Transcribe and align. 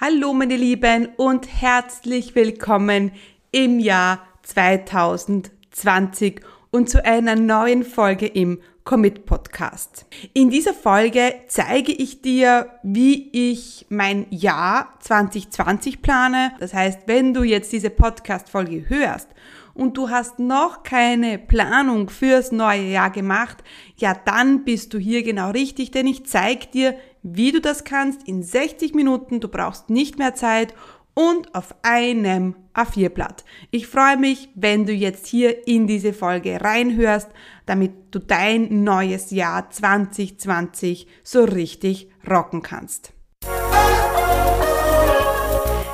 Hallo 0.00 0.32
meine 0.32 0.54
Lieben 0.54 1.08
und 1.16 1.48
herzlich 1.60 2.36
willkommen 2.36 3.10
im 3.50 3.80
Jahr 3.80 4.20
2020 4.44 6.40
und 6.70 6.88
zu 6.88 7.04
einer 7.04 7.34
neuen 7.34 7.82
Folge 7.82 8.28
im 8.28 8.60
Commit 8.84 9.26
Podcast. 9.26 10.06
In 10.34 10.50
dieser 10.50 10.72
Folge 10.72 11.34
zeige 11.48 11.90
ich 11.90 12.22
dir, 12.22 12.70
wie 12.84 13.28
ich 13.32 13.86
mein 13.88 14.26
Jahr 14.30 14.94
2020 15.00 16.00
plane. 16.00 16.52
Das 16.60 16.72
heißt, 16.72 17.00
wenn 17.06 17.34
du 17.34 17.42
jetzt 17.42 17.72
diese 17.72 17.90
Podcast 17.90 18.50
Folge 18.50 18.88
hörst 18.88 19.28
und 19.74 19.96
du 19.96 20.10
hast 20.10 20.38
noch 20.38 20.84
keine 20.84 21.40
Planung 21.40 22.08
fürs 22.08 22.52
neue 22.52 22.84
Jahr 22.84 23.10
gemacht, 23.10 23.64
ja, 23.96 24.14
dann 24.14 24.62
bist 24.62 24.94
du 24.94 24.98
hier 24.98 25.24
genau 25.24 25.50
richtig, 25.50 25.90
denn 25.90 26.06
ich 26.06 26.24
zeige 26.24 26.68
dir, 26.68 26.94
wie 27.22 27.52
du 27.52 27.60
das 27.60 27.84
kannst 27.84 28.26
in 28.26 28.42
60 28.42 28.94
Minuten. 28.94 29.40
Du 29.40 29.48
brauchst 29.48 29.90
nicht 29.90 30.18
mehr 30.18 30.34
Zeit 30.34 30.74
und 31.14 31.54
auf 31.54 31.74
einem 31.82 32.54
A4-Blatt. 32.74 33.44
Ich 33.72 33.88
freue 33.88 34.16
mich, 34.16 34.50
wenn 34.54 34.86
du 34.86 34.92
jetzt 34.92 35.26
hier 35.26 35.66
in 35.66 35.88
diese 35.88 36.12
Folge 36.12 36.60
reinhörst, 36.60 37.28
damit 37.66 37.92
du 38.12 38.20
dein 38.20 38.84
neues 38.84 39.32
Jahr 39.32 39.68
2020 39.68 41.08
so 41.24 41.42
richtig 41.42 42.08
rocken 42.28 42.62
kannst. 42.62 43.12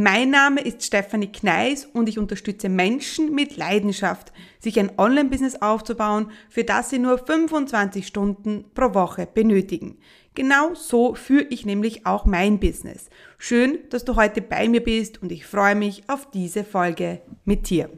Mein 0.00 0.30
Name 0.30 0.60
ist 0.60 0.84
Stefanie 0.84 1.32
Kneis 1.32 1.84
und 1.84 2.08
ich 2.08 2.20
unterstütze 2.20 2.68
Menschen 2.68 3.34
mit 3.34 3.56
Leidenschaft, 3.56 4.32
sich 4.60 4.78
ein 4.78 4.96
Online-Business 4.96 5.60
aufzubauen, 5.60 6.30
für 6.48 6.62
das 6.62 6.90
sie 6.90 7.00
nur 7.00 7.18
25 7.18 8.06
Stunden 8.06 8.66
pro 8.74 8.94
Woche 8.94 9.26
benötigen. 9.26 9.98
Genau 10.36 10.74
so 10.74 11.16
führe 11.16 11.48
ich 11.50 11.66
nämlich 11.66 12.06
auch 12.06 12.26
mein 12.26 12.60
Business. 12.60 13.10
Schön, 13.38 13.80
dass 13.90 14.04
du 14.04 14.14
heute 14.14 14.40
bei 14.40 14.68
mir 14.68 14.84
bist 14.84 15.20
und 15.20 15.32
ich 15.32 15.44
freue 15.44 15.74
mich 15.74 16.08
auf 16.08 16.30
diese 16.30 16.62
Folge 16.62 17.20
mit 17.44 17.68
dir. 17.68 17.90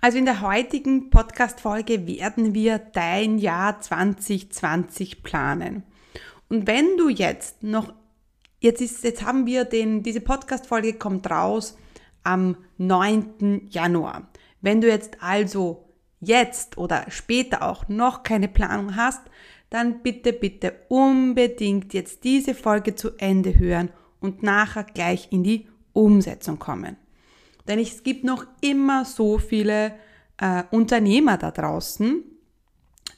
Also 0.00 0.18
in 0.18 0.24
der 0.24 0.40
heutigen 0.40 1.10
Podcast-Folge 1.10 2.06
werden 2.06 2.54
wir 2.54 2.78
dein 2.78 3.38
Jahr 3.38 3.80
2020 3.80 5.24
planen. 5.24 5.82
Und 6.48 6.68
wenn 6.68 6.96
du 6.96 7.08
jetzt 7.08 7.64
noch 7.64 7.92
Jetzt 8.62 8.82
ist, 8.82 9.02
jetzt 9.04 9.24
haben 9.24 9.46
wir 9.46 9.64
den, 9.64 10.02
diese 10.02 10.20
Podcast-Folge 10.20 10.92
kommt 10.92 11.30
raus 11.30 11.78
am 12.22 12.58
9. 12.76 13.68
Januar. 13.70 14.28
Wenn 14.60 14.82
du 14.82 14.88
jetzt 14.88 15.22
also 15.22 15.88
jetzt 16.20 16.76
oder 16.76 17.06
später 17.08 17.62
auch 17.62 17.88
noch 17.88 18.22
keine 18.22 18.48
Planung 18.48 18.96
hast, 18.96 19.22
dann 19.70 20.02
bitte, 20.02 20.34
bitte 20.34 20.74
unbedingt 20.88 21.94
jetzt 21.94 22.22
diese 22.22 22.54
Folge 22.54 22.94
zu 22.94 23.16
Ende 23.16 23.58
hören 23.58 23.90
und 24.20 24.42
nachher 24.42 24.84
gleich 24.84 25.28
in 25.30 25.42
die 25.42 25.66
Umsetzung 25.94 26.58
kommen. 26.58 26.96
Denn 27.66 27.78
es 27.78 28.02
gibt 28.02 28.24
noch 28.24 28.44
immer 28.60 29.06
so 29.06 29.38
viele 29.38 29.94
äh, 30.36 30.64
Unternehmer 30.70 31.38
da 31.38 31.50
draußen, 31.50 32.22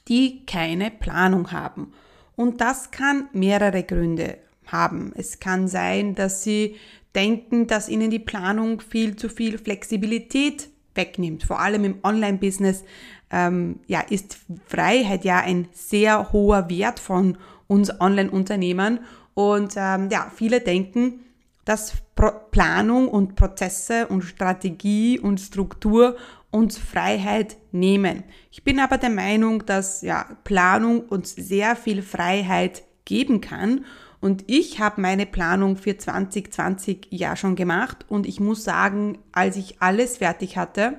die 0.07 0.45
keine 0.45 0.89
Planung 0.89 1.51
haben. 1.51 1.91
Und 2.37 2.61
das 2.61 2.91
kann 2.91 3.27
mehrere 3.33 3.83
Gründe 3.83 4.37
haben. 4.67 5.13
Es 5.15 5.39
kann 5.39 5.67
sein, 5.67 6.15
dass 6.15 6.43
sie 6.43 6.75
denken, 7.15 7.67
dass 7.67 7.89
ihnen 7.89 8.09
die 8.09 8.19
Planung 8.19 8.81
viel 8.81 9.15
zu 9.15 9.29
viel 9.29 9.57
Flexibilität 9.57 10.69
wegnimmt. 10.95 11.43
Vor 11.43 11.59
allem 11.59 11.85
im 11.85 11.95
Online-Business 12.03 12.83
ähm, 13.31 13.79
ja, 13.87 14.01
ist 14.01 14.37
Freiheit 14.67 15.25
ja 15.25 15.39
ein 15.39 15.67
sehr 15.71 16.31
hoher 16.31 16.69
Wert 16.69 16.99
von 16.99 17.37
uns 17.67 17.99
Online-Unternehmern. 17.99 18.99
Und 19.33 19.73
ähm, 19.75 20.09
ja, 20.11 20.31
viele 20.35 20.61
denken, 20.61 21.21
dass 21.65 21.93
Pro 22.15 22.31
Planung 22.51 23.07
und 23.07 23.35
Prozesse 23.35 24.07
und 24.07 24.21
Strategie 24.21 25.17
und 25.17 25.39
Struktur 25.39 26.17
uns 26.51 26.77
Freiheit 26.77 27.57
nehmen. 27.71 28.23
Ich 28.51 28.63
bin 28.63 28.79
aber 28.79 28.99
der 28.99 29.09
Meinung, 29.09 29.65
dass 29.65 30.03
ja, 30.03 30.27
Planung 30.43 31.01
uns 31.01 31.33
sehr 31.33 31.75
viel 31.75 32.03
Freiheit 32.03 32.83
geben 33.05 33.41
kann 33.41 33.85
und 34.23 34.45
ich 34.47 34.79
habe 34.79 35.01
meine 35.01 35.25
Planung 35.25 35.75
für 35.75 35.97
2020 35.97 37.07
ja 37.09 37.35
schon 37.35 37.57
gemacht 37.57 38.05
und 38.07 38.25
ich 38.25 38.39
muss 38.39 38.63
sagen, 38.63 39.17
als 39.33 39.57
ich 39.57 39.81
alles 39.81 40.19
fertig 40.19 40.55
hatte, 40.55 40.97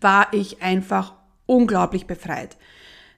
war 0.00 0.32
ich 0.32 0.62
einfach 0.62 1.14
unglaublich 1.44 2.06
befreit. 2.06 2.56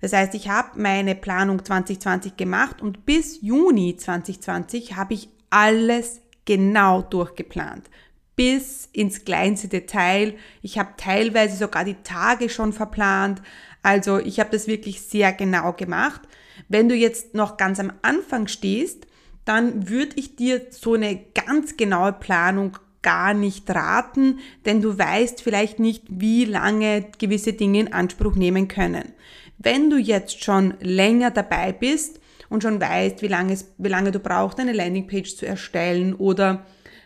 Das 0.01 0.15
heißt, 0.15 0.35
ich 0.35 0.49
habe 0.49 0.81
meine 0.81 1.15
Planung 1.15 1.63
2020 1.63 2.39
gemacht 2.39 2.81
und 2.81 3.05
bis 3.05 3.43
Juni 3.43 3.99
2020 3.99 4.97
habe 4.97 5.13
ich 5.13 5.29
alles 5.51 6.23
genau 6.47 7.03
durchgeplant. 7.03 7.91
Bis 8.35 8.89
ins 8.95 9.27
kleinste 9.27 9.69
Detail. 9.69 10.37
Ich 10.63 10.79
habe 10.79 10.95
teilweise 10.97 11.59
sogar 11.59 11.85
die 11.85 12.03
Tage 12.03 12.49
schon 12.49 12.73
verplant. 12.73 13.43
Also 13.83 14.19
ich 14.19 14.41
habe 14.41 14.49
das 14.49 14.67
wirklich 14.69 15.03
sehr 15.03 15.35
genau 15.35 15.75
gemacht. 15.75 16.23
Wenn 16.69 16.89
du 16.89 16.95
jetzt 16.95 17.35
noch 17.35 17.57
ganz 17.57 17.81
am 17.81 17.93
Anfang 18.03 18.47
stehst, 18.49 19.07
dann 19.45 19.89
würde 19.89 20.13
ich 20.17 20.37
dir 20.37 20.63
so 20.71 20.95
eine 20.95 21.21
ganz 21.35 21.77
genaue 21.77 22.13
Planung 22.13 22.79
gar 23.03 23.35
nicht 23.35 23.71
raten, 23.71 24.41
denn 24.65 24.81
du 24.81 24.99
weißt 24.99 25.43
vielleicht 25.43 25.79
nicht, 25.79 26.05
wie 26.09 26.47
lange 26.47 27.05
gewisse 27.19 27.53
Dinge 27.53 27.81
in 27.81 27.93
Anspruch 27.93 28.35
nehmen 28.35 28.67
können. 28.67 29.13
Wenn 29.59 29.91
du 29.91 29.99
jetzt 29.99 30.43
schon 30.43 30.75
länger 30.81 31.31
dabei 31.31 31.73
bist 31.73 32.19
und 32.49 32.63
schon 32.63 32.81
weißt, 32.81 33.21
wie 33.23 33.29
lange, 33.29 33.53
es, 33.53 33.73
wie 33.79 33.91
lange 33.91 34.11
du 34.11 34.19
brauchst, 34.19 34.59
eine 34.59 34.73
Landingpage 34.73 35.37
zu 35.37 35.47
erstellen 35.47 36.15
oder 36.15 36.65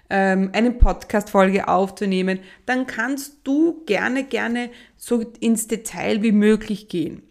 ähm, 0.09 0.51
eine 0.53 0.71
Podcast-Folge 0.71 1.69
aufzunehmen, 1.69 2.39
dann 2.65 2.87
kannst 2.87 3.39
du 3.45 3.85
gerne, 3.85 4.25
gerne 4.25 4.71
so 4.97 5.21
ins 5.41 5.67
Detail 5.67 6.23
wie 6.23 6.33
möglich 6.33 6.89
gehen. 6.89 7.23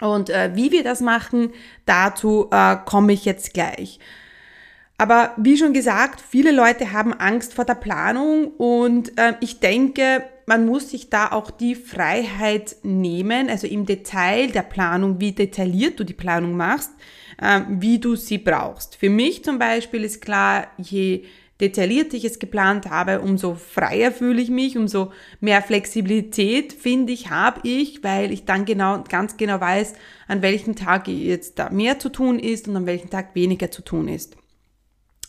Und 0.00 0.30
äh, 0.30 0.50
wie 0.54 0.72
wir 0.72 0.82
das 0.82 1.00
machen, 1.00 1.52
dazu 1.86 2.48
äh, 2.50 2.76
komme 2.84 3.12
ich 3.12 3.24
jetzt 3.24 3.54
gleich. 3.54 4.00
Aber 4.96 5.32
wie 5.36 5.56
schon 5.56 5.72
gesagt, 5.72 6.20
viele 6.20 6.52
Leute 6.52 6.92
haben 6.92 7.12
Angst 7.12 7.54
vor 7.54 7.64
der 7.64 7.74
Planung 7.74 8.48
und 8.56 9.18
äh, 9.18 9.34
ich 9.40 9.58
denke, 9.58 10.24
man 10.46 10.66
muss 10.66 10.90
sich 10.90 11.10
da 11.10 11.32
auch 11.32 11.50
die 11.50 11.74
Freiheit 11.74 12.76
nehmen, 12.82 13.48
also 13.48 13.66
im 13.66 13.86
Detail 13.86 14.48
der 14.48 14.62
Planung, 14.62 15.20
wie 15.20 15.32
detailliert 15.32 15.98
du 15.98 16.04
die 16.04 16.12
Planung 16.12 16.56
machst, 16.56 16.92
äh, 17.40 17.62
wie 17.68 17.98
du 17.98 18.14
sie 18.14 18.38
brauchst. 18.38 18.96
Für 18.96 19.10
mich 19.10 19.42
zum 19.42 19.58
Beispiel 19.58 20.04
ist 20.04 20.20
klar, 20.20 20.68
je 20.76 21.24
detaillierter 21.60 22.16
ich 22.16 22.24
es 22.24 22.38
geplant 22.38 22.90
habe, 22.90 23.20
umso 23.20 23.54
freier 23.54 24.10
fühle 24.10 24.42
ich 24.42 24.50
mich, 24.50 24.76
umso 24.76 25.12
mehr 25.40 25.62
Flexibilität 25.62 26.72
finde 26.72 27.12
ich, 27.12 27.30
habe 27.30 27.60
ich, 27.62 28.02
weil 28.02 28.32
ich 28.32 28.44
dann 28.44 28.64
genau, 28.64 29.04
ganz 29.08 29.36
genau 29.36 29.60
weiß, 29.60 29.94
an 30.26 30.42
welchem 30.42 30.74
Tag 30.74 31.06
jetzt 31.06 31.58
da 31.58 31.70
mehr 31.70 31.98
zu 31.98 32.08
tun 32.08 32.38
ist 32.38 32.66
und 32.66 32.76
an 32.76 32.86
welchem 32.86 33.10
Tag 33.10 33.34
weniger 33.34 33.70
zu 33.70 33.82
tun 33.82 34.08
ist. 34.08 34.36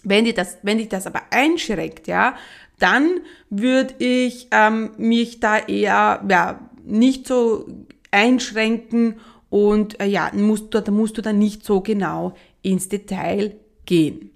Wenn 0.03 0.25
dich 0.25 0.33
das, 0.33 0.57
wenn 0.63 0.77
dich 0.79 0.89
das 0.89 1.07
aber 1.07 1.21
einschränkt, 1.31 2.07
ja, 2.07 2.35
dann 2.79 3.21
würde 3.49 3.95
ich 3.99 4.47
ähm, 4.51 4.91
mich 4.97 5.39
da 5.39 5.57
eher 5.57 6.23
ja, 6.27 6.69
nicht 6.83 7.27
so 7.27 7.67
einschränken 8.11 9.19
und 9.49 9.99
äh, 9.99 10.05
ja, 10.05 10.31
musst 10.33 10.73
du, 10.73 10.81
da 10.81 10.91
musst 10.91 11.17
du 11.17 11.21
dann 11.21 11.37
nicht 11.37 11.63
so 11.63 11.81
genau 11.81 12.33
ins 12.61 12.89
Detail 12.89 13.55
gehen. 13.85 14.31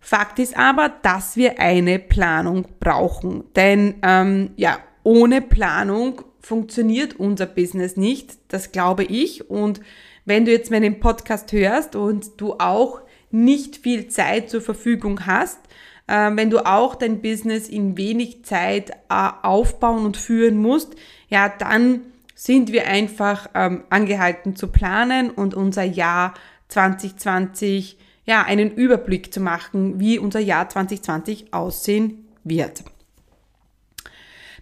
Fakt 0.00 0.38
ist 0.38 0.56
aber, 0.56 0.88
dass 1.02 1.36
wir 1.36 1.60
eine 1.60 1.98
Planung 1.98 2.66
brauchen. 2.80 3.44
Denn 3.54 3.96
ähm, 4.02 4.50
ja, 4.56 4.78
ohne 5.02 5.42
Planung 5.42 6.22
funktioniert 6.40 7.20
unser 7.20 7.46
Business 7.46 7.96
nicht. 7.96 8.38
Das 8.48 8.72
glaube 8.72 9.04
ich. 9.04 9.50
Und 9.50 9.80
wenn 10.24 10.46
du 10.46 10.52
jetzt 10.52 10.70
meinen 10.70 11.00
Podcast 11.00 11.52
hörst 11.52 11.96
und 11.96 12.40
du 12.40 12.54
auch 12.54 13.02
nicht 13.30 13.76
viel 13.76 14.08
Zeit 14.08 14.50
zur 14.50 14.62
Verfügung 14.62 15.26
hast, 15.26 15.58
äh, 16.06 16.30
wenn 16.34 16.50
du 16.50 16.66
auch 16.66 16.94
dein 16.94 17.22
Business 17.22 17.68
in 17.68 17.96
wenig 17.96 18.44
Zeit 18.44 18.90
äh, 18.90 19.28
aufbauen 19.42 20.04
und 20.04 20.16
führen 20.16 20.56
musst, 20.56 20.96
ja, 21.28 21.48
dann 21.48 22.00
sind 22.34 22.72
wir 22.72 22.86
einfach 22.86 23.50
ähm, 23.54 23.84
angehalten 23.90 24.56
zu 24.56 24.68
planen 24.68 25.30
und 25.30 25.54
unser 25.54 25.84
Jahr 25.84 26.34
2020 26.68 27.98
ja, 28.30 28.44
einen 28.44 28.70
Überblick 28.70 29.34
zu 29.34 29.40
machen, 29.40 29.98
wie 29.98 30.16
unser 30.16 30.38
Jahr 30.38 30.68
2020 30.68 31.52
aussehen 31.52 32.28
wird. 32.44 32.84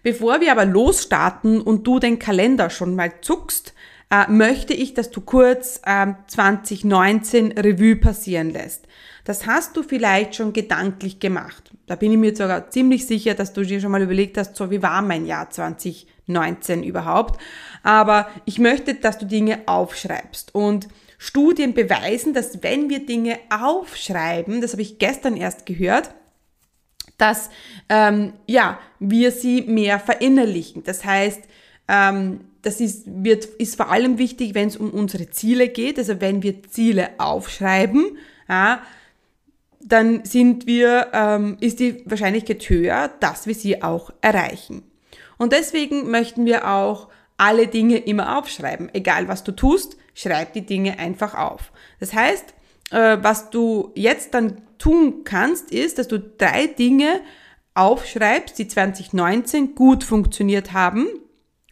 Bevor 0.01 0.41
wir 0.41 0.51
aber 0.51 0.65
losstarten 0.65 1.61
und 1.61 1.85
du 1.85 1.99
den 1.99 2.17
Kalender 2.17 2.71
schon 2.71 2.95
mal 2.95 3.21
zuckst, 3.21 3.75
äh, 4.09 4.27
möchte 4.27 4.73
ich, 4.73 4.95
dass 4.95 5.11
du 5.11 5.21
kurz 5.21 5.81
äh, 5.85 6.07
2019 6.25 7.51
Revue 7.51 7.95
passieren 7.95 8.49
lässt. 8.49 8.87
Das 9.23 9.45
hast 9.45 9.77
du 9.77 9.83
vielleicht 9.83 10.33
schon 10.33 10.51
gedanklich 10.51 11.19
gemacht. 11.19 11.69
Da 11.85 11.95
bin 11.95 12.11
ich 12.11 12.17
mir 12.17 12.35
sogar 12.35 12.71
ziemlich 12.71 13.05
sicher, 13.05 13.35
dass 13.35 13.53
du 13.53 13.61
dir 13.61 13.79
schon 13.79 13.91
mal 13.91 14.01
überlegt 14.01 14.39
hast, 14.39 14.55
so 14.55 14.71
wie 14.71 14.81
war 14.81 15.03
mein 15.03 15.27
Jahr 15.27 15.51
2019 15.51 16.81
überhaupt. 16.81 17.39
Aber 17.83 18.29
ich 18.45 18.57
möchte, 18.57 18.95
dass 18.95 19.19
du 19.19 19.27
Dinge 19.27 19.59
aufschreibst 19.67 20.55
und 20.55 20.87
Studien 21.21 21.73
beweisen, 21.73 22.33
dass 22.33 22.63
wenn 22.63 22.89
wir 22.89 23.05
Dinge 23.05 23.37
aufschreiben, 23.49 24.61
das 24.61 24.71
habe 24.71 24.81
ich 24.81 24.99
gestern 24.99 25.35
erst 25.35 25.65
gehört, 25.65 26.15
dass 27.17 27.49
ähm, 27.89 28.33
ja, 28.47 28.79
wir 28.99 29.31
sie 29.31 29.63
mehr 29.63 29.99
verinnerlichen. 29.99 30.83
Das 30.85 31.03
heißt, 31.03 31.41
ähm, 31.89 32.39
das 32.61 32.79
ist, 32.79 33.03
wird, 33.05 33.43
ist 33.45 33.75
vor 33.75 33.91
allem 33.91 34.17
wichtig, 34.17 34.55
wenn 34.55 34.69
es 34.69 34.77
um 34.77 34.91
unsere 34.91 35.29
Ziele 35.29 35.67
geht. 35.67 35.99
Also 35.99 36.21
wenn 36.21 36.41
wir 36.41 36.63
Ziele 36.63 37.09
aufschreiben, 37.17 38.17
ja, 38.47 38.81
dann 39.81 40.23
sind 40.23 40.67
wir, 40.67 41.09
ähm, 41.11 41.57
ist 41.59 41.81
die 41.81 42.01
Wahrscheinlichkeit 42.05 42.69
höher, 42.69 43.09
dass 43.19 43.45
wir 43.45 43.55
sie 43.55 43.83
auch 43.83 44.11
erreichen. 44.21 44.83
Und 45.37 45.51
deswegen 45.51 46.09
möchten 46.09 46.45
wir 46.45 46.69
auch 46.69 47.09
alle 47.35 47.67
Dinge 47.67 47.97
immer 47.97 48.37
aufschreiben. 48.37 48.89
Egal 48.93 49.27
was 49.27 49.43
du 49.43 49.51
tust, 49.51 49.97
schreib 50.13 50.53
die 50.53 50.65
Dinge 50.65 50.99
einfach 50.99 51.35
auf. 51.35 51.71
Das 51.99 52.13
heißt, 52.13 52.53
äh, 52.91 53.17
was 53.21 53.49
du 53.49 53.91
jetzt 53.95 54.33
dann 54.33 54.61
tun 54.77 55.23
kannst, 55.23 55.71
ist, 55.71 55.97
dass 55.97 56.07
du 56.07 56.19
drei 56.19 56.67
Dinge 56.67 57.21
aufschreibst, 57.73 58.57
die 58.57 58.67
2019 58.67 59.75
gut 59.75 60.03
funktioniert 60.03 60.73
haben 60.73 61.07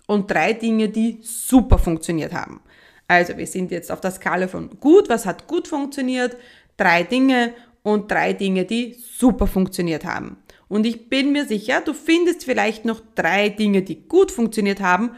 und 0.06 0.32
drei 0.32 0.54
Dinge, 0.54 0.90
die 0.90 1.20
super 1.22 1.78
funktioniert 1.78 2.34
haben. 2.34 2.62
Also 3.08 3.38
wir 3.38 3.48
sind 3.48 3.72
jetzt 3.72 3.92
auf 3.92 4.02
der 4.02 4.12
Skala 4.12 4.48
von 4.48 4.80
gut, 4.80 5.10
was 5.10 5.26
hat 5.26 5.48
gut 5.48 5.68
funktioniert, 5.68 6.38
drei 6.76 7.04
Dinge 7.04 7.54
und 7.84 8.12
drei 8.12 8.34
Dinge, 8.34 8.66
die 8.66 8.96
super 8.96 9.48
funktioniert 9.48 10.06
haben. 10.06 10.38
Und 10.68 10.86
ich 10.86 11.10
bin 11.10 11.32
mir 11.32 11.46
sicher, 11.46 11.82
du 11.82 11.94
findest 11.94 12.44
vielleicht 12.44 12.84
noch 12.84 13.02
drei 13.16 13.48
Dinge, 13.50 13.82
die 13.82 14.08
gut 14.08 14.32
funktioniert 14.32 14.82
haben, 14.82 15.12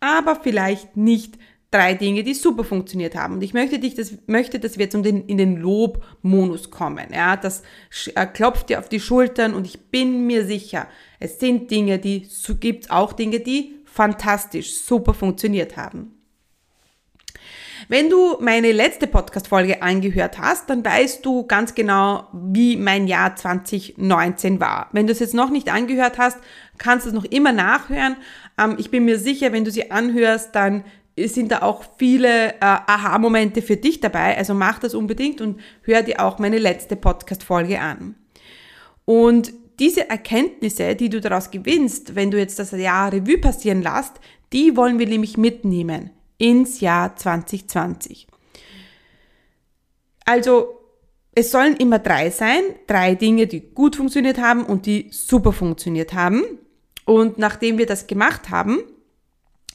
aber 0.00 0.36
vielleicht 0.36 0.96
nicht 0.96 1.38
drei 1.70 1.94
Dinge, 1.94 2.22
die 2.22 2.34
super 2.34 2.64
funktioniert 2.64 3.14
haben. 3.14 3.34
Und 3.34 3.42
ich 3.42 3.54
möchte 3.54 3.78
dich, 3.78 3.94
das, 3.94 4.14
möchte, 4.26 4.58
dass 4.58 4.78
wir 4.78 4.84
jetzt 4.84 4.94
den, 4.94 5.26
in 5.26 5.38
den 5.38 5.56
Lobmonus 5.56 6.70
kommen. 6.70 7.08
Ja, 7.12 7.36
das 7.36 7.62
äh, 8.14 8.26
klopft 8.26 8.68
dir 8.68 8.78
auf 8.78 8.88
die 8.88 9.00
Schultern 9.00 9.54
und 9.54 9.66
ich 9.66 9.90
bin 9.90 10.26
mir 10.26 10.46
sicher, 10.46 10.86
es 11.18 11.40
sind 11.40 11.70
Dinge, 11.70 11.98
die, 11.98 12.26
so 12.28 12.54
gibt's 12.54 12.90
auch 12.90 13.12
Dinge, 13.12 13.40
die 13.40 13.74
fantastisch, 13.84 14.78
super 14.78 15.14
funktioniert 15.14 15.76
haben. 15.76 16.12
Wenn 17.88 18.10
du 18.10 18.38
meine 18.40 18.72
letzte 18.72 19.06
Podcast-Folge 19.06 19.82
angehört 19.82 20.38
hast, 20.38 20.68
dann 20.70 20.84
weißt 20.84 21.24
du 21.24 21.46
ganz 21.46 21.74
genau, 21.74 22.26
wie 22.32 22.76
mein 22.76 23.06
Jahr 23.06 23.36
2019 23.36 24.60
war. 24.60 24.88
Wenn 24.92 25.06
du 25.06 25.12
es 25.12 25.20
jetzt 25.20 25.34
noch 25.34 25.50
nicht 25.50 25.70
angehört 25.70 26.18
hast, 26.18 26.38
kannst 26.78 27.06
du 27.06 27.10
es 27.10 27.14
noch 27.14 27.24
immer 27.24 27.52
nachhören. 27.52 28.16
Ähm, 28.58 28.76
ich 28.78 28.90
bin 28.90 29.04
mir 29.04 29.18
sicher, 29.18 29.52
wenn 29.52 29.64
du 29.64 29.70
sie 29.70 29.90
anhörst, 29.90 30.54
dann 30.54 30.84
sind 31.16 31.50
da 31.50 31.62
auch 31.62 31.84
viele 31.96 32.54
äh, 32.54 32.56
Aha-Momente 32.60 33.62
für 33.62 33.76
dich 33.76 34.00
dabei. 34.00 34.36
Also 34.36 34.54
mach 34.54 34.78
das 34.78 34.94
unbedingt 34.94 35.40
und 35.40 35.60
hör 35.82 36.02
dir 36.02 36.20
auch 36.20 36.38
meine 36.38 36.58
letzte 36.58 36.96
Podcast-Folge 36.96 37.80
an. 37.80 38.16
Und 39.06 39.52
diese 39.78 40.08
Erkenntnisse, 40.08 40.94
die 40.94 41.08
du 41.08 41.20
daraus 41.20 41.50
gewinnst, 41.50 42.14
wenn 42.14 42.30
du 42.30 42.38
jetzt 42.38 42.58
das 42.58 42.72
Jahr 42.72 43.12
Revue 43.12 43.38
passieren 43.38 43.82
lässt, 43.82 44.14
die 44.52 44.76
wollen 44.76 44.98
wir 44.98 45.06
nämlich 45.06 45.36
mitnehmen 45.36 46.10
ins 46.38 46.80
Jahr 46.80 47.16
2020. 47.16 48.26
Also 50.24 50.80
es 51.34 51.50
sollen 51.50 51.76
immer 51.76 51.98
drei 51.98 52.30
sein, 52.30 52.62
drei 52.86 53.14
Dinge, 53.14 53.46
die 53.46 53.60
gut 53.60 53.96
funktioniert 53.96 54.38
haben 54.38 54.64
und 54.64 54.86
die 54.86 55.08
super 55.10 55.52
funktioniert 55.52 56.14
haben. 56.14 56.42
Und 57.04 57.38
nachdem 57.38 57.78
wir 57.78 57.86
das 57.86 58.06
gemacht 58.06 58.50
haben, 58.50 58.78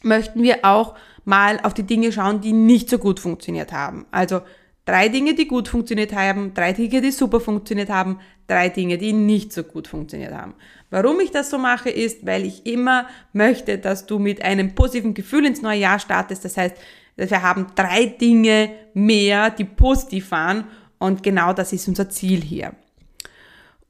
möchten 0.01 0.41
wir 0.41 0.65
auch 0.65 0.95
mal 1.25 1.59
auf 1.62 1.73
die 1.73 1.83
Dinge 1.83 2.12
schauen, 2.12 2.41
die 2.41 2.53
nicht 2.53 2.89
so 2.89 2.97
gut 2.97 3.19
funktioniert 3.19 3.71
haben. 3.71 4.06
Also 4.12 4.41
drei 4.85 5.09
Dinge, 5.09 5.35
die 5.35 5.47
gut 5.47 5.68
funktioniert 5.68 6.13
haben, 6.13 6.53
drei 6.53 6.73
Dinge, 6.73 7.01
die 7.01 7.12
super 7.12 7.39
funktioniert 7.39 7.89
haben, 7.89 8.19
drei 8.47 8.69
Dinge, 8.69 8.97
die 8.97 9.13
nicht 9.13 9.53
so 9.53 9.63
gut 9.63 9.88
funktioniert 9.88 10.33
haben. 10.33 10.53
Warum 10.89 11.19
ich 11.19 11.31
das 11.31 11.50
so 11.50 11.57
mache, 11.57 11.89
ist, 11.89 12.25
weil 12.25 12.45
ich 12.45 12.65
immer 12.65 13.07
möchte, 13.33 13.77
dass 13.77 14.06
du 14.06 14.19
mit 14.19 14.41
einem 14.41 14.75
positiven 14.75 15.13
Gefühl 15.13 15.45
ins 15.45 15.62
neue 15.62 15.79
Jahr 15.79 16.00
startest. 16.00 16.44
Das 16.44 16.57
heißt, 16.57 16.75
wir 17.15 17.41
haben 17.41 17.67
drei 17.75 18.06
Dinge 18.06 18.71
mehr, 18.94 19.50
die 19.50 19.65
positiv 19.65 20.31
waren. 20.31 20.65
Und 21.00 21.24
genau 21.24 21.53
das 21.53 21.74
ist 21.74 21.88
unser 21.88 22.09
Ziel 22.09 22.41
hier. 22.41 22.74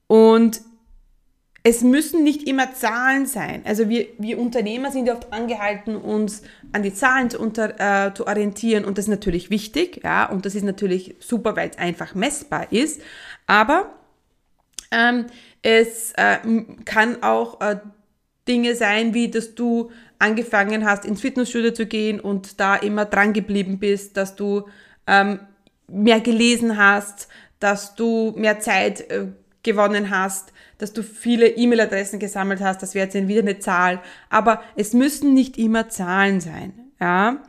Und 0.08 0.62
es 1.64 1.82
müssen 1.82 2.24
nicht 2.24 2.48
immer 2.48 2.74
Zahlen 2.74 3.28
sein. 3.28 3.62
Also 3.66 3.88
wir, 3.88 4.08
wir 4.18 4.40
Unternehmer 4.40 4.92
sind 4.92 5.06
ja 5.06 5.16
oft 5.16 5.32
angehalten, 5.32 5.96
uns 5.96 6.42
an 6.72 6.82
die 6.82 6.94
Zahlen 6.94 7.30
zu, 7.30 7.40
unter, 7.40 8.08
äh, 8.08 8.14
zu 8.14 8.26
orientieren 8.26 8.84
und 8.84 8.98
das 8.98 9.06
ist 9.06 9.10
natürlich 9.10 9.50
wichtig, 9.52 10.02
ja, 10.04 10.26
und 10.26 10.46
das 10.46 10.56
ist 10.56 10.64
natürlich 10.64 11.16
super, 11.20 11.56
weil 11.56 11.70
es 11.70 11.78
einfach 11.78 12.16
messbar 12.16 12.72
ist. 12.72 13.02
Aber 13.46 13.94
ähm, 14.92 15.28
es 15.62 16.14
äh, 16.14 16.38
kann 16.86 17.22
auch 17.22 17.62
äh, 17.62 17.78
Dinge 18.48 18.76
sein, 18.76 19.14
wie 19.14 19.30
dass 19.30 19.54
du 19.54 19.92
angefangen 20.18 20.86
hast, 20.86 21.06
ins 21.06 21.22
Fitnessstudio 21.22 21.72
zu 21.72 21.86
gehen 21.86 22.20
und 22.20 22.60
da 22.60 22.76
immer 22.76 23.06
dran 23.06 23.34
geblieben 23.34 23.80
bist, 23.80 24.18
dass 24.18 24.36
du 24.36 24.68
ähm, 25.06 25.40
mehr 25.88 26.22
gelesen 26.22 26.78
hast, 26.78 27.28
dass 27.60 27.96
du 27.96 28.34
mehr 28.36 28.60
Zeit 28.60 29.10
äh, 29.12 29.28
gewonnen 29.64 30.10
hast, 30.10 30.54
dass 30.78 30.94
du 30.94 31.04
viele 31.04 31.48
E-Mail-Adressen 31.48 32.20
gesammelt 32.20 32.62
hast, 32.62 32.82
das 32.82 32.96
wäre 32.96 33.06
jetzt 33.06 33.28
wieder 33.28 33.42
eine 33.42 33.60
Zahl, 33.60 34.02
aber 34.30 34.62
es 34.76 34.94
müssen 34.94 35.34
nicht 35.34 35.58
immer 35.58 35.90
Zahlen 35.90 36.42
sein, 36.42 36.74
ja. 37.00 37.44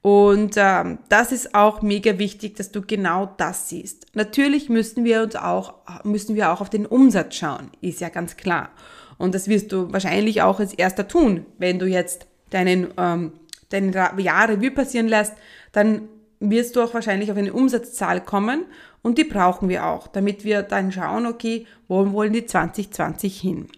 Und 0.00 0.54
ähm, 0.56 1.00
das 1.08 1.32
ist 1.32 1.54
auch 1.54 1.82
mega 1.82 2.18
wichtig, 2.18 2.54
dass 2.56 2.70
du 2.70 2.82
genau 2.82 3.34
das 3.36 3.68
siehst. 3.68 4.06
Natürlich 4.14 4.68
müssen 4.68 5.04
wir 5.04 5.22
uns 5.22 5.34
auch, 5.34 5.74
müssen 6.04 6.36
wir 6.36 6.52
auch 6.52 6.60
auf 6.60 6.70
den 6.70 6.86
Umsatz 6.86 7.34
schauen, 7.34 7.70
ist 7.80 8.00
ja 8.00 8.08
ganz 8.08 8.36
klar. 8.36 8.70
Und 9.18 9.34
das 9.34 9.48
wirst 9.48 9.72
du 9.72 9.92
wahrscheinlich 9.92 10.42
auch 10.42 10.60
als 10.60 10.72
erster 10.72 11.08
tun, 11.08 11.44
wenn 11.58 11.78
du 11.78 11.86
jetzt 11.86 12.26
deinen, 12.50 12.88
ähm, 12.96 13.32
deinen 13.70 13.92
Jahr 13.92 14.48
Revue 14.48 14.70
passieren 14.70 15.08
lässt, 15.08 15.34
dann 15.72 16.08
wirst 16.40 16.76
du 16.76 16.82
auch 16.82 16.94
wahrscheinlich 16.94 17.30
auf 17.30 17.36
eine 17.36 17.52
Umsatzzahl 17.52 18.20
kommen 18.20 18.64
und 19.02 19.18
die 19.18 19.24
brauchen 19.24 19.68
wir 19.68 19.86
auch, 19.86 20.06
damit 20.06 20.44
wir 20.44 20.62
dann 20.62 20.92
schauen, 20.92 21.26
okay, 21.26 21.66
wo 21.88 22.12
wollen 22.12 22.32
die 22.32 22.46
2020 22.46 23.40
hin? 23.40 23.68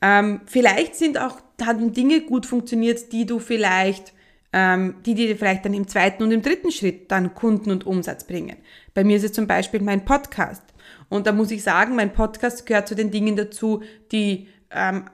Ähm, 0.00 0.40
vielleicht 0.46 0.96
sind 0.96 1.18
auch, 1.18 1.38
haben 1.62 1.92
Dinge 1.92 2.20
gut 2.22 2.46
funktioniert, 2.46 3.12
die 3.12 3.26
du 3.26 3.38
vielleicht 3.38 4.14
ähm, 4.54 4.94
die 5.04 5.16
dir 5.16 5.36
vielleicht 5.36 5.64
dann 5.64 5.74
im 5.74 5.88
zweiten 5.88 6.22
und 6.22 6.30
im 6.30 6.40
dritten 6.40 6.70
Schritt 6.70 7.10
dann 7.10 7.34
Kunden 7.34 7.72
und 7.72 7.84
Umsatz 7.86 8.22
bringen. 8.22 8.56
Bei 8.94 9.02
mir 9.02 9.16
ist 9.16 9.24
es 9.24 9.32
zum 9.32 9.48
Beispiel 9.48 9.82
mein 9.82 10.04
Podcast. 10.04 10.62
Und 11.08 11.26
da 11.26 11.32
muss 11.32 11.50
ich 11.50 11.64
sagen, 11.64 11.96
mein 11.96 12.12
Podcast 12.12 12.64
gehört 12.64 12.86
zu 12.86 12.94
den 12.94 13.10
Dingen 13.10 13.34
dazu, 13.34 13.82
die 14.12 14.46
ähm, 14.70 15.06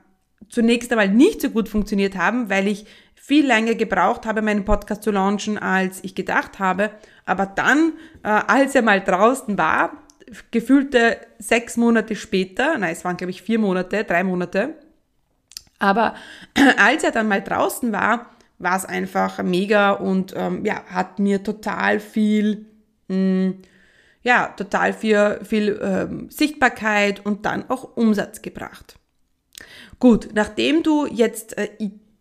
zunächst 0.50 0.90
einmal 0.92 1.08
nicht 1.08 1.40
so 1.40 1.50
gut 1.50 1.68
funktioniert 1.68 2.16
haben, 2.16 2.50
weil 2.50 2.68
ich 2.68 2.84
viel 3.14 3.46
länger 3.46 3.74
gebraucht 3.74 4.26
habe, 4.26 4.42
meinen 4.42 4.64
Podcast 4.64 5.02
zu 5.02 5.10
launchen, 5.10 5.56
als 5.56 6.02
ich 6.02 6.14
gedacht 6.14 6.58
habe. 6.58 6.90
Aber 7.24 7.46
dann, 7.46 7.92
äh, 8.22 8.28
als 8.28 8.74
er 8.74 8.82
mal 8.82 9.00
draußen 9.00 9.56
war, 9.56 9.92
gefühlte 10.50 11.18
sechs 11.38 11.76
Monate 11.76 12.16
später, 12.16 12.76
nein, 12.78 12.92
es 12.92 13.04
waren 13.04 13.16
glaube 13.16 13.30
ich 13.30 13.42
vier 13.42 13.58
Monate, 13.58 14.04
drei 14.04 14.24
Monate, 14.24 14.74
aber 15.78 16.14
als 16.76 17.02
er 17.02 17.10
dann 17.10 17.26
mal 17.26 17.42
draußen 17.42 17.90
war, 17.92 18.26
war 18.58 18.76
es 18.76 18.84
einfach 18.84 19.42
mega 19.42 19.92
und 19.92 20.34
ähm, 20.36 20.64
ja, 20.64 20.84
hat 20.84 21.18
mir 21.18 21.42
total 21.42 21.98
viel, 21.98 22.66
mh, 23.08 23.16
hm, 23.16 23.62
ja, 24.22 24.48
total 24.48 24.92
viel, 24.92 25.40
viel 25.44 25.80
ähm, 25.82 26.30
Sichtbarkeit 26.30 27.24
und 27.24 27.46
dann 27.46 27.68
auch 27.70 27.96
Umsatz 27.96 28.42
gebracht. 28.42 28.99
Gut, 30.00 30.30
nachdem 30.32 30.82
du 30.82 31.06
jetzt 31.06 31.56
äh, 31.58 31.68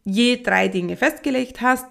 je 0.04 0.44
drei 0.44 0.68
Dinge 0.68 0.98
festgelegt 0.98 1.62
hast, 1.62 1.88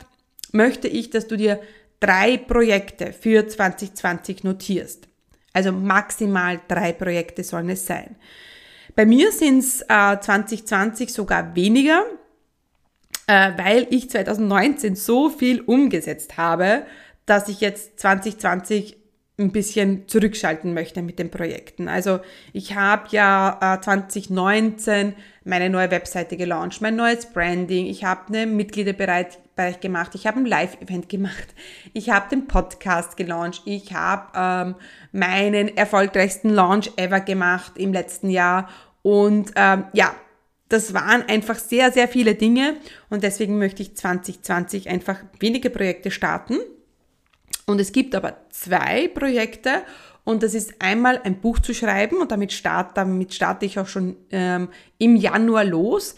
möchte 0.53 0.87
ich, 0.87 1.11
dass 1.11 1.27
du 1.27 1.37
dir 1.37 1.61
drei 1.99 2.37
Projekte 2.37 3.13
für 3.13 3.49
2020 3.49 4.45
notierst. 4.45 5.09
Also 5.55 5.73
maximal 5.73 6.61
drei 6.69 6.93
Projekte 6.93 7.43
sollen 7.43 7.71
es 7.71 7.87
sein. 7.87 8.17
Bei 8.95 9.07
mir 9.07 9.33
sind 9.33 9.61
es 9.61 9.81
äh, 9.83 10.21
2020 10.21 11.13
sogar 11.13 11.57
weniger, 11.57 12.05
äh, 13.27 13.53
weil 13.57 13.87
ich 13.91 14.11
2019 14.11 14.95
so 14.95 15.31
viel 15.31 15.63
umgesetzt 15.63 16.37
habe, 16.37 16.85
dass 17.25 17.49
ich 17.49 17.61
jetzt 17.61 17.99
2020 18.01 18.98
ein 19.39 19.53
bisschen 19.53 20.09
zurückschalten 20.09 20.75
möchte 20.75 21.01
mit 21.01 21.21
den 21.21 21.31
Projekten. 21.31 21.89
Also 21.89 22.19
ich 22.53 22.75
habe 22.75 23.07
ja 23.11 23.77
äh, 23.77 23.81
2019 23.81 25.15
meine 25.45 25.71
neue 25.71 25.93
Webseite 25.93 26.37
gelauncht, 26.37 26.83
mein 26.83 26.97
neues 26.97 27.27
Branding, 27.27 27.87
ich 27.87 28.03
habe 28.03 28.23
eine 28.29 28.47
Mitgliederbereich 28.47 29.39
gemacht, 29.81 30.17
ich 30.17 30.27
habe 30.27 30.41
ein 30.41 30.47
Live-Event 30.47 31.09
gemacht, 31.09 31.55
ich 31.93 32.11
habe 32.11 32.29
den 32.31 32.49
Podcast 32.49 33.17
gelauncht, 33.17 33.63
ich 33.65 33.95
habe 33.95 34.33
ähm, 34.35 34.75
meinen 35.13 35.77
erfolgreichsten 35.77 36.51
Launch 36.51 36.91
ever 36.97 37.21
gemacht 37.21 37.73
im 37.77 37.93
letzten 37.93 38.31
Jahr. 38.31 38.69
Und 39.03 39.53
ähm, 39.55 39.85
ja, 39.93 40.15
das 40.69 40.95
waren 40.95 41.23
einfach 41.29 41.57
sehr, 41.57 41.93
sehr 41.93 42.09
viele 42.09 42.35
Dinge. 42.35 42.75
Und 43.09 43.23
deswegen 43.23 43.59
möchte 43.59 43.83
ich 43.83 43.97
2020 43.97 44.91
einfach 44.91 45.19
wenige 45.39 45.71
Projekte 45.71 46.11
starten 46.11 46.59
und 47.69 47.81
es 47.81 47.93
gibt 47.93 48.15
aber 48.15 48.39
zwei 48.51 49.09
Projekte 49.09 49.83
und 50.25 50.43
das 50.43 50.55
ist 50.55 50.75
einmal 50.81 51.21
ein 51.23 51.41
Buch 51.41 51.59
zu 51.59 51.75
schreiben 51.75 52.17
und 52.17 52.33
damit, 52.33 52.53
start, 52.53 52.97
damit 52.97 53.35
starte 53.35 53.67
ich 53.67 53.79
auch 53.79 53.87
schon 53.87 54.17
ähm, 54.31 54.69
im 54.97 55.17
Januar 55.17 55.65
los 55.65 56.17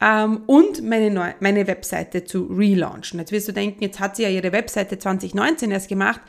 ähm, 0.00 0.42
und 0.46 0.82
meine, 0.82 1.10
neue, 1.10 1.34
meine 1.40 1.66
Webseite 1.66 2.24
zu 2.24 2.44
relaunchen. 2.44 3.18
Jetzt 3.18 3.32
wirst 3.32 3.48
du 3.48 3.52
denken, 3.52 3.82
jetzt 3.82 3.98
hat 3.98 4.16
sie 4.16 4.22
ja 4.22 4.28
ihre 4.28 4.52
Webseite 4.52 4.96
2019 4.96 5.72
erst 5.72 5.88
gemacht 5.88 6.20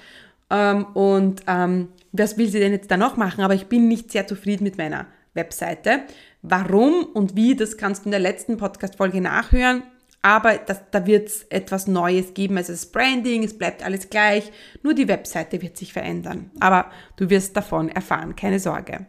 ähm, 0.49 0.85
und 0.95 1.43
ähm, 1.47 1.89
was 2.11 2.37
will 2.37 2.49
sie 2.49 2.59
denn 2.59 2.71
jetzt 2.71 2.89
da 2.89 2.97
noch 2.97 3.15
machen? 3.15 3.43
Aber 3.43 3.53
ich 3.53 3.67
bin 3.67 3.87
nicht 3.87 4.11
sehr 4.11 4.25
zufrieden 4.25 4.63
mit 4.63 4.79
meiner 4.79 5.05
Webseite. 5.35 6.01
Warum 6.41 7.03
und 7.13 7.35
wie, 7.35 7.55
das 7.55 7.77
kannst 7.77 8.03
du 8.03 8.07
in 8.07 8.11
der 8.11 8.19
letzten 8.19 8.57
Podcast-Folge 8.57 9.21
nachhören 9.21 9.83
aber 10.23 10.57
das, 10.57 10.81
da 10.89 11.05
wird 11.05 11.27
es 11.27 11.43
etwas 11.49 11.85
Neues 11.85 12.33
geben. 12.33 12.57
Also 12.57 12.71
das 12.71 12.87
Branding, 12.87 13.43
es 13.43 13.57
bleibt 13.57 13.83
alles 13.83 14.09
gleich, 14.09 14.51
nur 14.81 14.93
die 14.93 15.09
Webseite 15.09 15.61
wird 15.61 15.77
sich 15.77 15.93
verändern. 15.93 16.49
Aber 16.59 16.89
du 17.17 17.29
wirst 17.29 17.55
davon 17.55 17.89
erfahren, 17.89 18.35
keine 18.35 18.59
Sorge. 18.59 19.05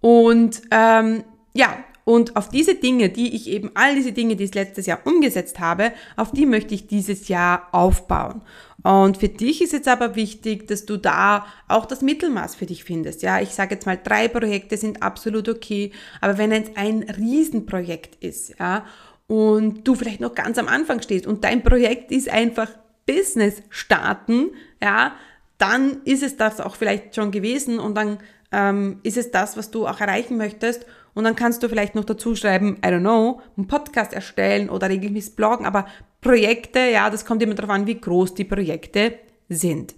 Und 0.00 0.62
ähm, 0.70 1.24
ja, 1.52 1.76
und 2.04 2.36
auf 2.36 2.48
diese 2.48 2.74
Dinge, 2.74 3.10
die 3.10 3.34
ich 3.34 3.48
eben, 3.48 3.70
all 3.74 3.94
diese 3.94 4.12
Dinge, 4.12 4.36
die 4.36 4.44
ich 4.44 4.54
letztes 4.54 4.86
Jahr 4.86 5.00
umgesetzt 5.06 5.58
habe, 5.60 5.92
auf 6.16 6.32
die 6.32 6.46
möchte 6.46 6.74
ich 6.74 6.86
dieses 6.86 7.28
Jahr 7.28 7.68
aufbauen. 7.72 8.42
Und 8.82 9.18
für 9.18 9.30
dich 9.30 9.62
ist 9.62 9.72
jetzt 9.72 9.88
aber 9.88 10.14
wichtig, 10.14 10.68
dass 10.68 10.84
du 10.84 10.98
da 10.98 11.46
auch 11.68 11.86
das 11.86 12.02
Mittelmaß 12.02 12.54
für 12.54 12.66
dich 12.66 12.84
findest. 12.84 13.22
Ja, 13.22 13.40
ich 13.40 13.50
sage 13.50 13.74
jetzt 13.74 13.86
mal, 13.86 13.98
drei 14.02 14.28
Projekte 14.28 14.76
sind 14.76 15.02
absolut 15.02 15.48
okay, 15.48 15.92
aber 16.20 16.36
wenn 16.36 16.52
es 16.52 16.76
ein 16.76 17.02
Riesenprojekt 17.02 18.22
ist, 18.22 18.58
ja, 18.58 18.84
und 19.26 19.86
du 19.86 19.94
vielleicht 19.94 20.20
noch 20.20 20.34
ganz 20.34 20.58
am 20.58 20.68
Anfang 20.68 21.00
stehst 21.02 21.26
und 21.26 21.44
dein 21.44 21.62
Projekt 21.62 22.10
ist 22.10 22.28
einfach 22.28 22.68
Business 23.06 23.62
starten, 23.70 24.50
ja, 24.82 25.14
dann 25.58 26.02
ist 26.04 26.22
es 26.22 26.36
das 26.36 26.60
auch 26.60 26.76
vielleicht 26.76 27.14
schon 27.14 27.30
gewesen 27.30 27.78
und 27.78 27.94
dann 27.94 28.18
ähm, 28.52 29.00
ist 29.02 29.16
es 29.16 29.30
das, 29.30 29.56
was 29.56 29.70
du 29.70 29.86
auch 29.86 30.00
erreichen 30.00 30.36
möchtest. 30.36 30.86
Und 31.14 31.24
dann 31.24 31.36
kannst 31.36 31.62
du 31.62 31.68
vielleicht 31.68 31.94
noch 31.94 32.04
dazu 32.04 32.34
schreiben, 32.34 32.78
I 32.84 32.88
don't 32.88 33.00
know, 33.00 33.40
einen 33.56 33.68
Podcast 33.68 34.12
erstellen 34.12 34.68
oder 34.68 34.88
regelmäßig 34.88 35.36
bloggen, 35.36 35.64
aber 35.64 35.86
Projekte, 36.20 36.80
ja, 36.80 37.08
das 37.08 37.24
kommt 37.24 37.42
immer 37.42 37.54
darauf 37.54 37.70
an, 37.70 37.86
wie 37.86 38.00
groß 38.00 38.34
die 38.34 38.44
Projekte 38.44 39.18
sind. 39.48 39.94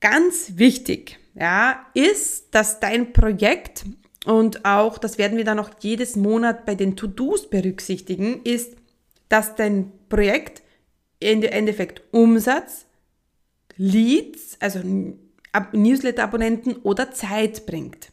Ganz 0.00 0.54
wichtig, 0.56 1.18
ja, 1.34 1.86
ist, 1.94 2.52
dass 2.52 2.80
dein 2.80 3.12
Projekt 3.12 3.84
und 4.24 4.64
auch, 4.64 4.98
das 4.98 5.18
werden 5.18 5.36
wir 5.36 5.44
dann 5.44 5.58
auch 5.58 5.70
jedes 5.80 6.16
Monat 6.16 6.64
bei 6.64 6.74
den 6.74 6.96
To-Dos 6.96 7.50
berücksichtigen, 7.50 8.42
ist, 8.44 8.76
dass 9.28 9.56
dein 9.56 9.92
Projekt 10.08 10.62
im 11.18 11.42
Endeffekt 11.42 12.02
Umsatz, 12.12 12.86
Leads, 13.76 14.56
also 14.60 14.80
Newsletter-Abonnenten 15.72 16.76
oder 16.76 17.10
Zeit 17.12 17.66
bringt. 17.66 18.10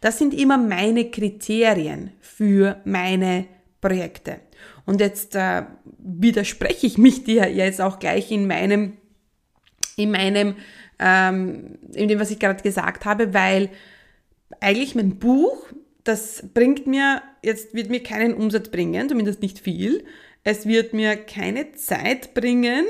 Das 0.00 0.18
sind 0.18 0.34
immer 0.34 0.58
meine 0.58 1.10
Kriterien 1.10 2.12
für 2.20 2.80
meine 2.84 3.46
Projekte. 3.80 4.40
Und 4.84 5.00
jetzt 5.00 5.36
äh, 5.36 5.62
widerspreche 5.98 6.86
ich 6.86 6.98
mich 6.98 7.24
dir 7.24 7.52
jetzt 7.52 7.80
auch 7.80 7.98
gleich 7.98 8.30
in 8.30 8.46
meinem, 8.46 8.96
in 9.96 10.10
meinem, 10.10 10.56
ähm, 10.98 11.78
in 11.92 12.08
dem, 12.08 12.18
was 12.18 12.30
ich 12.30 12.38
gerade 12.38 12.62
gesagt 12.62 13.04
habe, 13.04 13.32
weil 13.34 13.70
eigentlich 14.62 14.94
mein 14.94 15.18
Buch, 15.18 15.66
das 16.04 16.44
bringt 16.54 16.86
mir, 16.86 17.22
jetzt 17.42 17.74
wird 17.74 17.90
mir 17.90 18.02
keinen 18.02 18.34
Umsatz 18.34 18.68
bringen, 18.68 19.08
zumindest 19.08 19.42
nicht 19.42 19.58
viel. 19.58 20.04
Es 20.44 20.66
wird 20.66 20.92
mir 20.92 21.16
keine 21.16 21.72
Zeit 21.72 22.34
bringen 22.34 22.84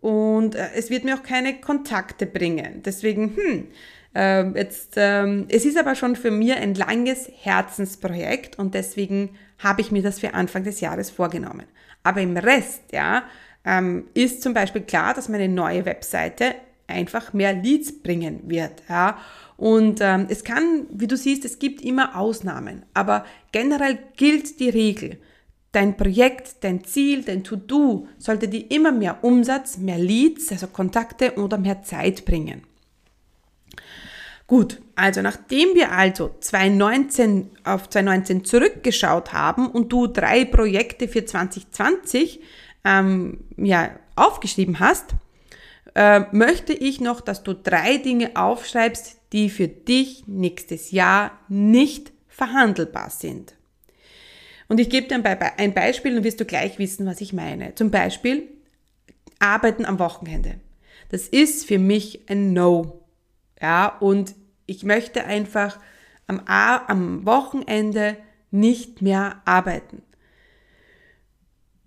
und 0.00 0.54
äh, 0.54 0.68
es 0.74 0.90
wird 0.90 1.04
mir 1.04 1.16
auch 1.16 1.22
keine 1.22 1.60
Kontakte 1.60 2.26
bringen. 2.26 2.82
Deswegen, 2.84 3.36
hm, 3.36 3.68
äh, 4.14 4.58
jetzt, 4.58 4.96
äh, 4.96 5.44
es 5.48 5.64
ist 5.64 5.76
aber 5.76 5.94
schon 5.94 6.16
für 6.16 6.30
mir 6.30 6.56
ein 6.56 6.74
langes 6.74 7.30
Herzensprojekt 7.42 8.58
und 8.58 8.74
deswegen 8.74 9.36
habe 9.58 9.80
ich 9.82 9.90
mir 9.90 10.02
das 10.02 10.20
für 10.20 10.34
Anfang 10.34 10.64
des 10.64 10.80
Jahres 10.80 11.10
vorgenommen. 11.10 11.66
Aber 12.02 12.20
im 12.20 12.36
Rest, 12.36 12.82
ja, 12.92 13.24
ähm, 13.64 14.08
ist 14.14 14.42
zum 14.42 14.54
Beispiel 14.54 14.82
klar, 14.82 15.14
dass 15.14 15.28
meine 15.28 15.48
neue 15.48 15.86
Webseite 15.86 16.54
einfach 16.86 17.32
mehr 17.32 17.52
Leads 17.52 18.02
bringen 18.02 18.42
wird, 18.46 18.82
ja. 18.88 19.18
Und 19.56 20.00
ähm, 20.00 20.26
es 20.28 20.44
kann, 20.44 20.86
wie 20.90 21.06
du 21.06 21.16
siehst, 21.16 21.44
es 21.44 21.58
gibt 21.58 21.80
immer 21.82 22.16
Ausnahmen, 22.16 22.84
aber 22.92 23.24
generell 23.52 23.98
gilt 24.16 24.58
die 24.60 24.68
Regel. 24.68 25.18
Dein 25.72 25.96
Projekt, 25.96 26.62
dein 26.62 26.84
Ziel, 26.84 27.22
dein 27.22 27.42
To-Do 27.42 28.06
sollte 28.18 28.48
dir 28.48 28.70
immer 28.70 28.92
mehr 28.92 29.22
Umsatz, 29.22 29.78
mehr 29.78 29.98
Leads, 29.98 30.52
also 30.52 30.68
Kontakte 30.68 31.34
oder 31.36 31.58
mehr 31.58 31.82
Zeit 31.82 32.24
bringen. 32.24 32.62
Gut, 34.46 34.82
also 34.94 35.22
nachdem 35.22 35.74
wir 35.74 35.90
also 35.92 36.34
2019 36.38 37.50
auf 37.64 37.88
2019 37.88 38.44
zurückgeschaut 38.44 39.32
haben 39.32 39.68
und 39.68 39.90
du 39.92 40.06
drei 40.06 40.44
Projekte 40.44 41.08
für 41.08 41.24
2020 41.24 42.40
ähm, 42.84 43.40
ja, 43.56 43.90
aufgeschrieben 44.16 44.80
hast, 44.80 45.14
äh, 45.94 46.20
möchte 46.32 46.72
ich 46.72 47.00
noch, 47.00 47.20
dass 47.20 47.42
du 47.42 47.54
drei 47.54 47.98
Dinge 47.98 48.32
aufschreibst, 48.34 49.20
die 49.32 49.50
für 49.50 49.68
dich 49.68 50.26
nächstes 50.26 50.90
Jahr 50.90 51.38
nicht 51.48 52.12
verhandelbar 52.28 53.10
sind. 53.10 53.54
Und 54.68 54.80
ich 54.80 54.90
gebe 54.90 55.06
dir 55.06 55.22
ein 55.56 55.74
Beispiel 55.74 56.16
und 56.16 56.24
wirst 56.24 56.40
du 56.40 56.44
gleich 56.44 56.78
wissen, 56.78 57.06
was 57.06 57.20
ich 57.20 57.32
meine. 57.32 57.74
Zum 57.74 57.90
Beispiel 57.90 58.48
Arbeiten 59.38 59.84
am 59.84 59.98
Wochenende. 59.98 60.56
Das 61.10 61.28
ist 61.28 61.66
für 61.66 61.78
mich 61.78 62.28
ein 62.28 62.52
No. 62.52 63.04
Ja, 63.60 63.88
und 64.00 64.34
ich 64.66 64.84
möchte 64.84 65.24
einfach 65.24 65.78
am, 66.26 66.40
am 66.46 67.26
Wochenende 67.26 68.16
nicht 68.50 69.02
mehr 69.02 69.42
arbeiten. 69.44 70.02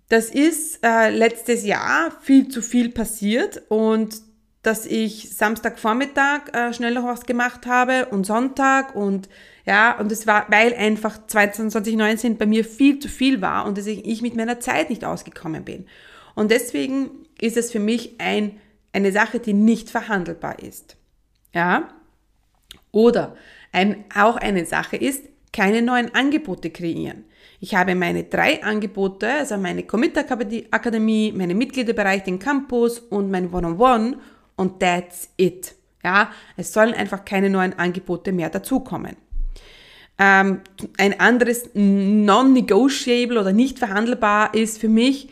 Das 0.08 0.30
ist 0.30 0.84
äh, 0.84 1.10
letztes 1.10 1.64
Jahr 1.64 2.10
viel 2.20 2.48
zu 2.48 2.62
viel 2.62 2.90
passiert 2.90 3.62
und 3.68 4.22
dass 4.62 4.86
ich 4.86 5.30
Samstagvormittag 5.30 6.52
äh, 6.52 6.72
schnell 6.72 6.94
noch 6.94 7.04
was 7.04 7.26
gemacht 7.26 7.66
habe 7.66 8.06
und 8.06 8.24
Sonntag 8.24 8.94
und 8.94 9.28
ja, 9.66 9.98
und 9.98 10.10
es 10.10 10.26
war, 10.26 10.46
weil 10.50 10.74
einfach 10.74 11.26
2019 11.26 12.38
bei 12.38 12.46
mir 12.46 12.64
viel 12.64 12.98
zu 12.98 13.08
viel 13.08 13.42
war 13.42 13.66
und 13.66 13.76
dass 13.76 13.86
ich 13.86 14.22
mit 14.22 14.34
meiner 14.34 14.60
Zeit 14.60 14.88
nicht 14.88 15.04
ausgekommen 15.04 15.64
bin. 15.64 15.86
Und 16.34 16.50
deswegen 16.50 17.10
ist 17.40 17.56
es 17.56 17.70
für 17.70 17.78
mich 17.78 18.18
ein, 18.18 18.58
eine 18.92 19.12
Sache, 19.12 19.40
die 19.40 19.52
nicht 19.52 19.90
verhandelbar 19.90 20.60
ist. 20.60 20.96
Ja? 21.52 21.88
Oder 22.92 23.36
ein, 23.72 24.04
auch 24.14 24.36
eine 24.36 24.64
Sache 24.64 24.96
ist, 24.96 25.24
keine 25.52 25.82
neuen 25.82 26.14
Angebote 26.14 26.70
kreieren. 26.70 27.24
Ich 27.60 27.74
habe 27.74 27.94
meine 27.94 28.24
drei 28.24 28.62
Angebote, 28.62 29.28
also 29.28 29.56
meine 29.56 29.82
Commit 29.82 30.16
Akademie, 30.16 31.32
meine 31.32 31.54
Mitgliederbereich, 31.54 32.22
den 32.22 32.38
Campus 32.38 33.00
und 33.00 33.30
mein 33.30 33.52
One-on-One 33.52 33.76
-on 33.76 34.12
-One 34.12 34.16
und 34.56 34.80
that's 34.80 35.28
it. 35.36 35.74
Ja, 36.04 36.30
es 36.56 36.72
sollen 36.72 36.94
einfach 36.94 37.24
keine 37.24 37.50
neuen 37.50 37.76
Angebote 37.76 38.30
mehr 38.32 38.50
dazukommen. 38.50 39.16
Ähm, 40.18 40.60
ein 40.98 41.18
anderes 41.18 41.70
non-negotiable 41.74 43.40
oder 43.40 43.52
nicht 43.52 43.78
verhandelbar 43.78 44.54
ist 44.54 44.78
für 44.78 44.88
mich 44.88 45.28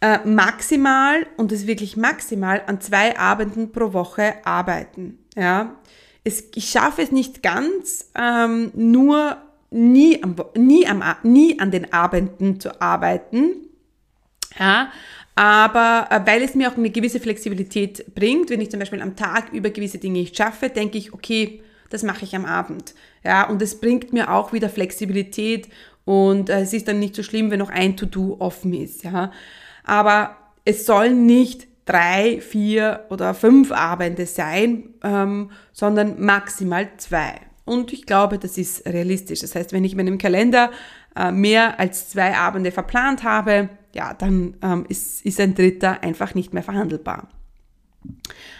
äh, 0.00 0.18
maximal, 0.24 1.26
und 1.36 1.50
das 1.50 1.66
wirklich 1.66 1.96
maximal, 1.96 2.62
an 2.66 2.80
zwei 2.80 3.18
Abenden 3.18 3.72
pro 3.72 3.92
Woche 3.92 4.34
arbeiten. 4.44 5.18
Ja, 5.36 5.76
es, 6.24 6.44
ich 6.54 6.70
schaffe 6.70 7.02
es 7.02 7.10
nicht 7.10 7.42
ganz, 7.42 8.10
ähm, 8.16 8.70
nur 8.74 9.36
nie, 9.70 10.22
am, 10.22 10.36
nie, 10.56 10.86
am, 10.86 11.02
nie 11.22 11.58
an 11.58 11.70
den 11.70 11.92
Abenden 11.92 12.60
zu 12.60 12.80
arbeiten. 12.80 13.68
Ja, 14.58 14.90
aber 15.34 16.08
äh, 16.10 16.26
weil 16.26 16.42
es 16.42 16.54
mir 16.54 16.70
auch 16.70 16.76
eine 16.76 16.90
gewisse 16.90 17.20
Flexibilität 17.20 18.14
bringt, 18.14 18.50
wenn 18.50 18.60
ich 18.60 18.70
zum 18.70 18.80
Beispiel 18.80 19.02
am 19.02 19.14
Tag 19.14 19.52
über 19.52 19.70
gewisse 19.70 19.98
Dinge 19.98 20.18
nicht 20.18 20.36
schaffe, 20.36 20.68
denke 20.68 20.98
ich, 20.98 21.12
okay, 21.12 21.62
das 21.90 22.02
mache 22.02 22.24
ich 22.24 22.34
am 22.34 22.44
Abend. 22.44 22.94
Ja, 23.24 23.48
und 23.48 23.62
es 23.62 23.80
bringt 23.80 24.12
mir 24.12 24.32
auch 24.32 24.52
wieder 24.52 24.68
Flexibilität 24.68 25.68
und 26.04 26.50
äh, 26.50 26.60
es 26.60 26.72
ist 26.72 26.88
dann 26.88 26.98
nicht 26.98 27.14
so 27.14 27.22
schlimm, 27.22 27.50
wenn 27.50 27.60
noch 27.60 27.70
ein 27.70 27.96
To-Do 27.96 28.36
offen 28.40 28.74
ist. 28.74 29.04
Ja, 29.04 29.30
aber 29.84 30.36
es 30.64 30.86
soll 30.86 31.10
nicht 31.10 31.68
drei, 31.84 32.40
vier 32.40 33.06
oder 33.08 33.32
fünf 33.32 33.72
Abende 33.72 34.26
sein, 34.26 34.90
ähm, 35.02 35.50
sondern 35.72 36.20
maximal 36.20 36.88
zwei. 36.96 37.40
Und 37.68 37.92
ich 37.92 38.06
glaube, 38.06 38.38
das 38.38 38.58
ist 38.58 38.86
realistisch. 38.86 39.40
Das 39.40 39.54
heißt, 39.54 39.72
wenn 39.72 39.84
ich 39.84 39.92
in 39.92 39.98
meinem 39.98 40.18
Kalender 40.18 40.70
äh, 41.14 41.30
mehr 41.30 41.78
als 41.78 42.08
zwei 42.08 42.34
Abende 42.36 42.72
verplant 42.72 43.22
habe, 43.22 43.68
ja, 43.94 44.14
dann 44.14 44.56
ähm, 44.62 44.86
ist, 44.88 45.24
ist 45.24 45.40
ein 45.40 45.54
dritter 45.54 46.02
einfach 46.02 46.34
nicht 46.34 46.52
mehr 46.52 46.62
verhandelbar. 46.62 47.28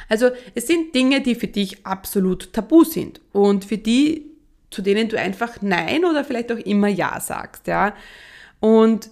Also 0.09 0.31
es 0.55 0.67
sind 0.67 0.95
Dinge, 0.95 1.21
die 1.21 1.35
für 1.35 1.47
dich 1.47 1.87
absolut 1.87 2.53
tabu 2.53 2.85
sind 2.85 3.21
und 3.33 3.65
für 3.65 3.79
die, 3.79 4.27
zu 4.71 4.83
denen 4.83 5.09
du 5.09 5.19
einfach 5.19 5.61
Nein 5.61 6.05
oder 6.05 6.25
vielleicht 6.25 6.51
auch 6.53 6.59
immer 6.59 6.89
Ja 6.89 7.21
sagst, 7.21 7.67
ja. 7.67 7.95
Und 8.61 9.11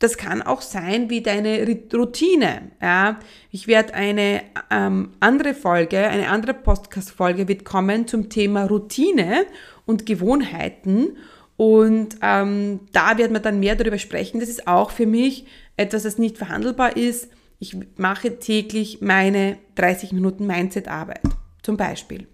das 0.00 0.16
kann 0.16 0.40
auch 0.40 0.62
sein 0.62 1.10
wie 1.10 1.20
deine 1.20 1.64
Routine. 1.92 2.72
Ja. 2.80 3.20
Ich 3.50 3.66
werde 3.68 3.94
eine 3.94 4.42
ähm, 4.70 5.10
andere 5.20 5.54
Folge, 5.54 5.98
eine 5.98 6.28
andere 6.28 6.54
Podcast-Folge 6.54 7.46
wird 7.48 7.64
kommen 7.64 8.08
zum 8.08 8.30
Thema 8.30 8.64
Routine 8.64 9.46
und 9.84 10.06
Gewohnheiten. 10.06 11.18
Und 11.58 12.16
ähm, 12.22 12.80
da 12.92 13.18
werden 13.18 13.34
wir 13.34 13.40
dann 13.40 13.60
mehr 13.60 13.76
darüber 13.76 13.98
sprechen. 13.98 14.40
Das 14.40 14.48
ist 14.48 14.66
auch 14.66 14.90
für 14.90 15.06
mich 15.06 15.44
etwas, 15.76 16.04
das 16.04 16.16
nicht 16.16 16.38
verhandelbar 16.38 16.96
ist. 16.96 17.28
Ich 17.58 17.76
mache 17.96 18.38
täglich 18.38 19.02
meine 19.02 19.58
30 19.74 20.12
Minuten 20.12 20.46
Mindset-Arbeit 20.46 21.20
zum 21.62 21.76
Beispiel. 21.76 22.26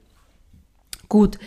Gut. 1.09 1.39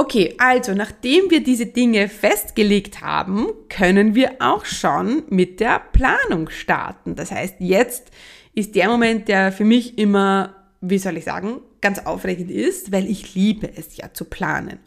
Okay, 0.00 0.34
also 0.38 0.72
nachdem 0.72 1.30
wir 1.30 1.44
diese 1.44 1.66
Dinge 1.66 2.08
festgelegt 2.08 3.02
haben, 3.02 3.48
können 3.68 4.14
wir 4.14 4.36
auch 4.38 4.64
schon 4.64 5.24
mit 5.28 5.60
der 5.60 5.78
Planung 5.78 6.48
starten. 6.48 7.16
Das 7.16 7.30
heißt, 7.30 7.56
jetzt 7.58 8.10
ist 8.54 8.74
der 8.76 8.88
Moment, 8.88 9.28
der 9.28 9.52
für 9.52 9.66
mich 9.66 9.98
immer, 9.98 10.56
wie 10.80 10.96
soll 10.96 11.18
ich 11.18 11.24
sagen, 11.24 11.60
ganz 11.82 11.98
aufregend 11.98 12.50
ist, 12.50 12.92
weil 12.92 13.10
ich 13.10 13.34
liebe 13.34 13.70
es 13.76 13.94
ja 13.98 14.10
zu 14.14 14.24
planen. 14.24 14.78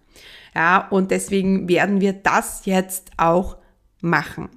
Ja, 0.56 0.88
und 0.90 1.12
deswegen 1.12 1.70
werden 1.70 2.02
wir 2.02 2.14
das 2.14 2.66
jetzt 2.66 3.12
auch 3.18 3.58
machen. 4.02 4.50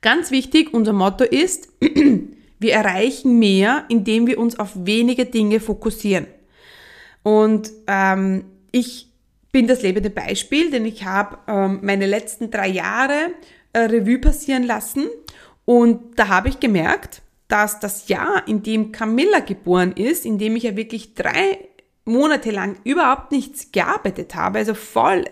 Ganz 0.00 0.32
wichtig, 0.32 0.74
unser 0.74 0.94
Motto 0.94 1.22
ist, 1.22 1.68
wir 2.58 2.72
erreichen 2.72 3.38
mehr, 3.38 3.84
indem 3.88 4.26
wir 4.26 4.40
uns 4.40 4.58
auf 4.58 4.72
wenige 4.74 5.26
Dinge 5.26 5.60
fokussieren. 5.60 6.26
Und 7.22 7.70
ähm, 7.86 8.46
ich 8.74 9.08
bin 9.52 9.68
das 9.68 9.82
lebende 9.82 10.10
Beispiel, 10.10 10.72
denn 10.72 10.84
ich 10.84 11.04
habe 11.04 11.38
ähm, 11.46 11.78
meine 11.82 12.06
letzten 12.06 12.50
drei 12.50 12.66
Jahre 12.66 13.30
äh, 13.72 13.78
Revue 13.78 14.18
passieren 14.18 14.64
lassen 14.64 15.06
und 15.64 16.18
da 16.18 16.26
habe 16.26 16.48
ich 16.48 16.58
gemerkt, 16.58 17.22
dass 17.46 17.78
das 17.78 18.08
Jahr, 18.08 18.48
in 18.48 18.64
dem 18.64 18.90
Camilla 18.90 19.38
geboren 19.38 19.92
ist, 19.92 20.26
in 20.26 20.38
dem 20.38 20.56
ich 20.56 20.64
ja 20.64 20.74
wirklich 20.74 21.14
drei 21.14 21.68
Monate 22.04 22.50
lang 22.50 22.76
überhaupt 22.82 23.30
nichts 23.30 23.70
gearbeitet 23.70 24.34
habe, 24.34 24.58
also 24.58 24.74
voll 24.74 25.24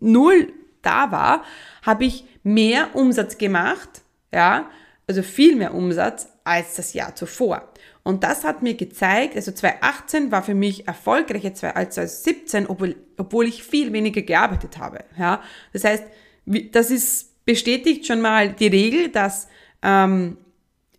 null 0.00 0.52
da 0.82 1.10
war, 1.10 1.44
habe 1.80 2.04
ich 2.04 2.26
mehr 2.42 2.94
Umsatz 2.94 3.38
gemacht, 3.38 4.02
ja, 4.34 4.68
also 5.06 5.22
viel 5.22 5.56
mehr 5.56 5.72
Umsatz 5.72 6.28
als 6.44 6.74
das 6.74 6.92
Jahr 6.92 7.14
zuvor. 7.14 7.72
Und 8.04 8.24
das 8.24 8.44
hat 8.44 8.62
mir 8.62 8.74
gezeigt, 8.74 9.36
also 9.36 9.52
2018 9.52 10.32
war 10.32 10.42
für 10.42 10.54
mich 10.54 10.88
erfolgreicher 10.88 11.76
als 11.76 11.94
2017, 11.94 12.66
obwohl, 12.66 12.96
obwohl 13.16 13.46
ich 13.46 13.62
viel 13.62 13.92
weniger 13.92 14.22
gearbeitet 14.22 14.78
habe. 14.78 15.04
Ja? 15.16 15.40
Das 15.72 15.84
heißt, 15.84 16.04
das 16.72 16.90
ist 16.90 17.44
bestätigt 17.44 18.06
schon 18.06 18.20
mal 18.20 18.52
die 18.52 18.66
Regel, 18.66 19.08
dass 19.08 19.46
ähm, 19.82 20.36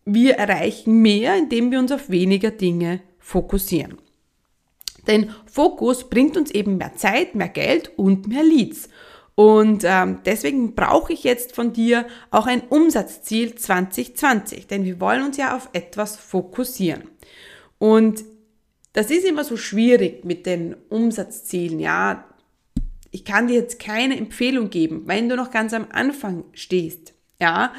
wir 0.05 0.35
erreichen 0.35 1.01
mehr, 1.01 1.35
indem 1.37 1.71
wir 1.71 1.79
uns 1.79 1.91
auf 1.91 2.09
weniger 2.09 2.51
Dinge 2.51 3.01
fokussieren. 3.19 3.97
Denn 5.07 5.31
Fokus 5.45 6.09
bringt 6.09 6.37
uns 6.37 6.51
eben 6.51 6.77
mehr 6.77 6.95
Zeit, 6.95 7.35
mehr 7.35 7.49
Geld 7.49 7.91
und 7.97 8.27
mehr 8.27 8.43
Leads. 8.43 8.89
Und 9.35 9.83
ähm, 9.83 10.19
deswegen 10.25 10.75
brauche 10.75 11.11
ich 11.13 11.23
jetzt 11.23 11.55
von 11.55 11.73
dir 11.73 12.05
auch 12.29 12.45
ein 12.45 12.61
Umsatzziel 12.69 13.55
2020, 13.55 14.67
denn 14.67 14.85
wir 14.85 14.99
wollen 14.99 15.23
uns 15.23 15.37
ja 15.37 15.55
auf 15.55 15.69
etwas 15.73 16.15
fokussieren. 16.15 17.03
Und 17.79 18.23
das 18.93 19.09
ist 19.09 19.25
immer 19.25 19.43
so 19.43 19.57
schwierig 19.57 20.23
mit 20.23 20.45
den 20.45 20.75
Umsatzzielen. 20.89 21.79
Ja, 21.79 22.25
ich 23.09 23.25
kann 23.25 23.47
dir 23.47 23.55
jetzt 23.55 23.79
keine 23.79 24.17
Empfehlung 24.17 24.69
geben, 24.69 25.03
wenn 25.05 25.29
du 25.29 25.35
noch 25.35 25.49
ganz 25.49 25.73
am 25.73 25.87
Anfang 25.91 26.45
stehst. 26.53 27.13
Ja, 27.39 27.73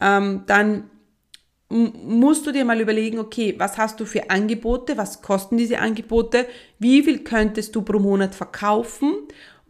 ähm, 0.00 0.44
dann 0.46 0.90
musst 1.68 2.46
du 2.46 2.52
dir 2.52 2.64
mal 2.64 2.80
überlegen, 2.80 3.18
okay, 3.18 3.54
was 3.58 3.76
hast 3.76 3.98
du 3.98 4.04
für 4.04 4.30
Angebote, 4.30 4.96
was 4.96 5.20
kosten 5.20 5.56
diese 5.56 5.80
Angebote, 5.80 6.46
wie 6.78 7.02
viel 7.02 7.24
könntest 7.24 7.74
du 7.74 7.82
pro 7.82 7.98
Monat 7.98 8.34
verkaufen 8.34 9.14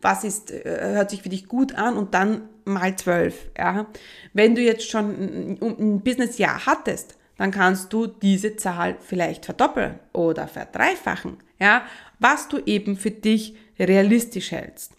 was 0.07 0.23
ist, 0.23 0.53
äh, 0.53 0.95
hört 0.95 1.11
sich 1.11 1.23
für 1.23 1.29
dich 1.29 1.49
gut 1.49 1.75
an 1.75 1.97
und 1.97 2.14
dann 2.14 2.49
mal 2.64 2.95
zwölf. 2.97 3.51
Ja. 3.59 3.87
Wenn 4.33 4.55
du 4.55 4.62
jetzt 4.62 4.88
schon 4.88 5.59
ein, 5.61 6.01
Businessjahr 6.01 6.64
hattest, 6.64 7.16
dann 7.37 7.51
kannst 7.51 7.92
du 7.92 8.07
diese 8.07 8.55
Zahl 8.57 8.97
vielleicht 9.01 9.45
verdoppeln 9.45 9.99
oder 10.12 10.47
verdreifachen, 10.47 11.38
ja, 11.59 11.85
was 12.21 12.49
du 12.49 12.59
eben 12.64 12.97
für 12.97 13.11
dich 13.11 13.57
realistisch 13.81 14.53
hältst. 14.53 14.92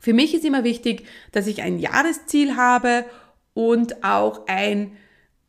Für 0.00 0.12
mich 0.12 0.34
ist 0.34 0.44
immer 0.44 0.64
wichtig, 0.64 1.06
dass 1.30 1.46
ich 1.46 1.62
ein 1.62 1.78
Jahresziel 1.78 2.56
habe 2.56 3.04
und 3.54 4.04
auch 4.04 4.48
ein 4.48 4.96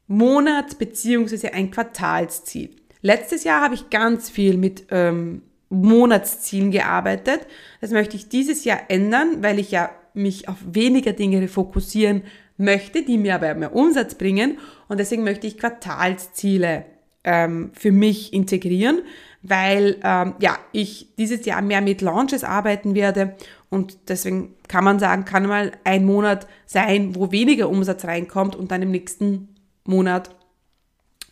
Monats- 0.08 0.76
bzw. 0.76 1.50
ein 1.50 1.72
Quartalsziel. 1.72 2.76
Letztes 3.02 3.44
Jahr 3.44 3.62
habe 3.62 3.74
ich 3.74 3.90
ganz 3.90 4.30
viel 4.30 4.56
mit 4.58 4.86
ähm, 4.92 5.42
Monatszielen 5.82 6.72
gearbeitet. 6.72 7.48
Das 7.82 7.92
möchte 7.92 8.16
ich 8.16 8.30
dieses 8.30 8.64
Jahr 8.66 8.80
ändern, 8.90 9.42
weil 9.42 9.60
ich 9.60 9.72
ja 9.72 9.92
mich 10.14 10.48
auf 10.48 10.58
weniger 10.66 11.14
Dinge 11.14 11.48
fokussieren 11.48 12.24
möchte, 12.58 13.04
die 13.04 13.18
mir 13.18 13.36
aber 13.36 13.54
mehr 13.56 13.76
Umsatz 13.76 14.16
bringen. 14.16 14.58
Und 14.88 15.00
deswegen 15.00 15.24
möchte 15.24 15.48
ich 15.48 15.58
Quartalsziele 15.58 16.86
ähm, 17.26 17.72
für 17.74 17.92
mich 17.92 18.34
integrieren, 18.34 19.02
weil 19.42 19.98
ähm, 20.04 20.36
ja 20.40 20.58
ich 20.72 21.14
dieses 21.18 21.46
Jahr 21.46 21.62
mehr 21.62 21.82
mit 21.82 22.02
Launches 22.02 22.44
arbeiten 22.44 22.96
werde 22.96 23.36
und 23.70 23.98
deswegen 24.08 24.56
kann 24.68 24.84
man 24.84 25.00
sagen, 25.00 25.26
kann 25.26 25.48
mal 25.48 25.74
ein 25.84 26.06
Monat 26.06 26.48
sein, 26.66 27.16
wo 27.16 27.32
weniger 27.32 27.70
Umsatz 27.70 28.06
reinkommt 28.06 28.56
und 28.56 28.72
dann 28.72 28.82
im 28.82 28.92
nächsten 28.92 29.56
Monat 29.84 30.30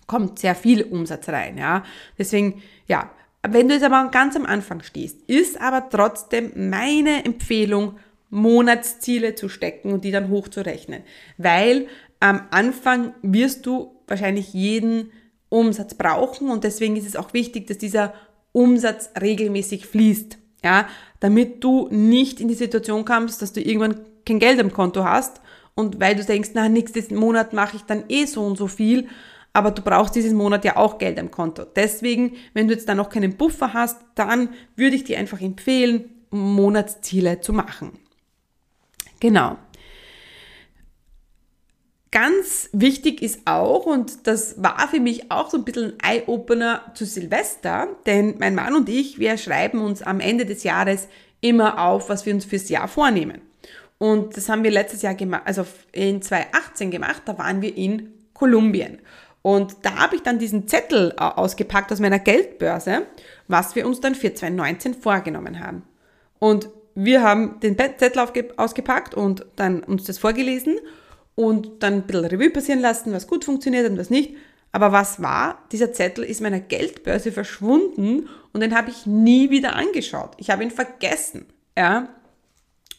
kommt 0.08 0.39
sehr 0.39 0.56
viel 0.56 0.84
Umsatz 0.84 1.29
rein. 1.29 1.58
Ja, 1.58 1.84
deswegen 2.17 2.62
ja 2.88 3.10
wenn 3.47 3.67
du 3.67 3.73
jetzt 3.73 3.84
aber 3.84 4.10
ganz 4.10 4.36
am 4.36 4.45
Anfang 4.45 4.82
stehst, 4.84 5.21
ist 5.27 5.60
aber 5.60 5.89
trotzdem 5.89 6.69
meine 6.69 7.25
Empfehlung, 7.25 7.97
Monatsziele 8.29 9.36
zu 9.36 9.47
stecken 9.47 9.91
und 9.91 10.03
die 10.03 10.12
dann 10.12 10.29
hochzurechnen. 10.29 11.03
Weil 11.38 11.88
am 12.19 12.47
Anfang 12.51 13.13
wirst 13.21 13.65
du 13.65 13.95
wahrscheinlich 14.08 14.53
jeden 14.53 15.12
Umsatz 15.49 15.93
brauchen 15.93 16.49
und 16.49 16.63
deswegen 16.63 16.95
ist 16.95 17.06
es 17.06 17.15
auch 17.15 17.34
wichtig, 17.34 17.67
dass 17.67 17.77
dieser 17.77 18.13
Umsatz 18.53 19.12
regelmäßig 19.21 19.86
fließt. 19.86 20.38
Ja, 20.63 20.88
damit 21.19 21.63
du 21.63 21.89
nicht 21.91 22.39
in 22.39 22.47
die 22.47 22.53
Situation 22.53 23.03
kommst, 23.03 23.41
dass 23.41 23.51
du 23.51 23.62
irgendwann 23.62 23.99
kein 24.25 24.39
Geld 24.39 24.60
am 24.60 24.71
Konto 24.71 25.03
hast 25.03 25.41
und 25.75 25.99
weil 25.99 26.15
du 26.15 26.23
denkst, 26.23 26.51
na, 26.53 26.69
nächsten 26.69 27.15
Monat 27.15 27.51
mache 27.51 27.75
ich 27.75 27.84
dann 27.84 28.06
eh 28.08 28.25
so 28.25 28.43
und 28.45 28.58
so 28.58 28.67
viel, 28.67 29.10
aber 29.53 29.71
du 29.71 29.83
brauchst 29.83 30.15
diesen 30.15 30.35
Monat 30.35 30.65
ja 30.65 30.75
auch 30.77 30.97
Geld 30.97 31.19
am 31.19 31.31
Konto. 31.31 31.63
Deswegen, 31.63 32.35
wenn 32.53 32.67
du 32.67 32.73
jetzt 32.73 32.89
da 32.89 32.95
noch 32.95 33.09
keinen 33.09 33.37
Buffer 33.37 33.73
hast, 33.73 34.01
dann 34.15 34.49
würde 34.75 34.95
ich 34.95 35.03
dir 35.03 35.19
einfach 35.19 35.39
empfehlen, 35.39 36.09
Monatsziele 36.31 37.39
zu 37.41 37.53
machen. 37.53 37.99
Genau. 39.19 39.57
Ganz 42.11 42.69
wichtig 42.73 43.21
ist 43.21 43.41
auch, 43.45 43.85
und 43.85 44.27
das 44.27 44.61
war 44.61 44.87
für 44.87 44.99
mich 44.99 45.31
auch 45.31 45.49
so 45.49 45.57
ein 45.57 45.63
bisschen 45.63 45.93
ein 45.99 46.17
Eye-Opener 46.17 46.91
zu 46.93 47.05
Silvester, 47.05 47.87
denn 48.05 48.35
mein 48.39 48.53
Mann 48.53 48.75
und 48.75 48.87
ich, 48.87 49.17
wir 49.17 49.37
schreiben 49.37 49.81
uns 49.81 50.03
am 50.03 50.19
Ende 50.19 50.45
des 50.45 50.63
Jahres 50.63 51.07
immer 51.41 51.79
auf, 51.83 52.09
was 52.09 52.25
wir 52.25 52.33
uns 52.33 52.45
fürs 52.45 52.69
Jahr 52.69 52.87
vornehmen. 52.87 53.41
Und 53.97 54.37
das 54.37 54.49
haben 54.49 54.63
wir 54.63 54.69
letztes 54.69 55.01
Jahr 55.01 55.15
gemacht, 55.15 55.43
also 55.45 55.65
in 55.91 56.21
2018 56.21 56.91
gemacht, 56.91 57.23
da 57.25 57.37
waren 57.37 57.61
wir 57.61 57.75
in 57.75 58.13
Kolumbien. 58.33 58.99
Und 59.43 59.75
da 59.84 59.97
habe 59.97 60.15
ich 60.15 60.23
dann 60.23 60.39
diesen 60.39 60.67
Zettel 60.67 61.13
äh, 61.17 61.21
ausgepackt 61.21 61.91
aus 61.91 61.99
meiner 61.99 62.17
Geldbörse, 62.17 63.06
was 63.47 63.75
wir 63.75 63.86
uns 63.86 63.99
dann 63.99 64.15
für 64.15 64.34
2019 64.34 64.95
vorgenommen 64.95 65.60
haben. 65.60 65.84
Und 66.39 66.69
wir 66.95 67.21
haben 67.21 67.60
den 67.60 67.77
Zettel 67.77 68.25
ausgepackt 68.58 69.13
und 69.13 69.45
dann 69.56 69.84
uns 69.84 70.06
das 70.06 70.17
vorgelesen 70.17 70.77
und 71.36 71.84
dann 71.84 71.93
ein 71.93 72.03
bisschen 72.03 72.25
Revue 72.25 72.49
passieren 72.51 72.79
lassen, 72.79 73.13
was 73.13 73.27
gut 73.27 73.43
funktioniert 73.43 73.89
und 73.89 73.97
was 73.97 74.10
nicht. 74.10 74.36
Aber 74.71 74.91
was 74.91 75.21
war? 75.21 75.63
Dieser 75.71 75.93
Zettel 75.93 76.23
ist 76.23 76.41
meiner 76.41 76.60
Geldbörse 76.60 77.32
verschwunden 77.32 78.29
und 78.53 78.62
den 78.62 78.75
habe 78.75 78.91
ich 78.91 79.06
nie 79.06 79.49
wieder 79.49 79.75
angeschaut. 79.75 80.32
Ich 80.38 80.49
habe 80.49 80.63
ihn 80.63 80.71
vergessen. 80.71 81.45
Ja? 81.77 82.10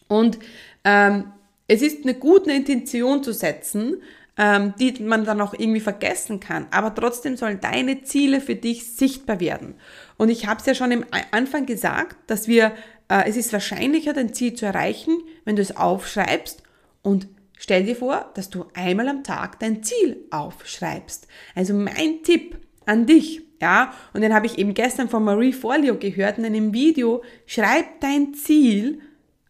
Und 0.08 0.38
ähm, 0.84 1.32
es 1.66 1.82
ist 1.82 2.04
eine 2.04 2.14
gute 2.14 2.52
Intention 2.52 3.22
zu 3.22 3.32
setzen, 3.32 4.02
ähm, 4.36 4.74
die 4.78 5.02
man 5.02 5.24
dann 5.24 5.40
auch 5.40 5.54
irgendwie 5.54 5.80
vergessen 5.80 6.40
kann. 6.40 6.66
Aber 6.70 6.94
trotzdem 6.94 7.36
sollen 7.36 7.60
deine 7.60 8.02
Ziele 8.02 8.40
für 8.40 8.56
dich 8.56 8.94
sichtbar 8.94 9.40
werden. 9.40 9.74
Und 10.16 10.28
ich 10.28 10.46
habe 10.46 10.60
es 10.60 10.66
ja 10.66 10.74
schon 10.74 10.92
im 10.92 11.04
Anfang 11.30 11.66
gesagt, 11.66 12.16
dass 12.26 12.48
wir, 12.48 12.72
äh, 13.08 13.28
es 13.28 13.36
ist 13.36 13.52
wahrscheinlicher, 13.52 14.12
dein 14.12 14.34
Ziel 14.34 14.54
zu 14.54 14.66
erreichen, 14.66 15.18
wenn 15.44 15.56
du 15.56 15.62
es 15.62 15.76
aufschreibst 15.76 16.62
und 17.02 17.28
stell 17.58 17.84
dir 17.84 17.96
vor, 17.96 18.30
dass 18.34 18.50
du 18.50 18.66
einmal 18.74 19.08
am 19.08 19.22
Tag 19.22 19.60
dein 19.60 19.82
Ziel 19.82 20.24
aufschreibst. 20.30 21.28
Also 21.54 21.74
mein 21.74 22.22
Tipp 22.24 22.58
an 22.86 23.06
dich, 23.06 23.42
ja, 23.60 23.94
und 24.12 24.20
den 24.20 24.34
habe 24.34 24.46
ich 24.46 24.58
eben 24.58 24.74
gestern 24.74 25.08
von 25.08 25.24
Marie 25.24 25.52
Forleo 25.52 25.96
gehört 25.96 26.38
in 26.38 26.44
einem 26.44 26.74
Video, 26.74 27.22
schreib 27.46 28.00
dein 28.00 28.34
Ziel 28.34 29.00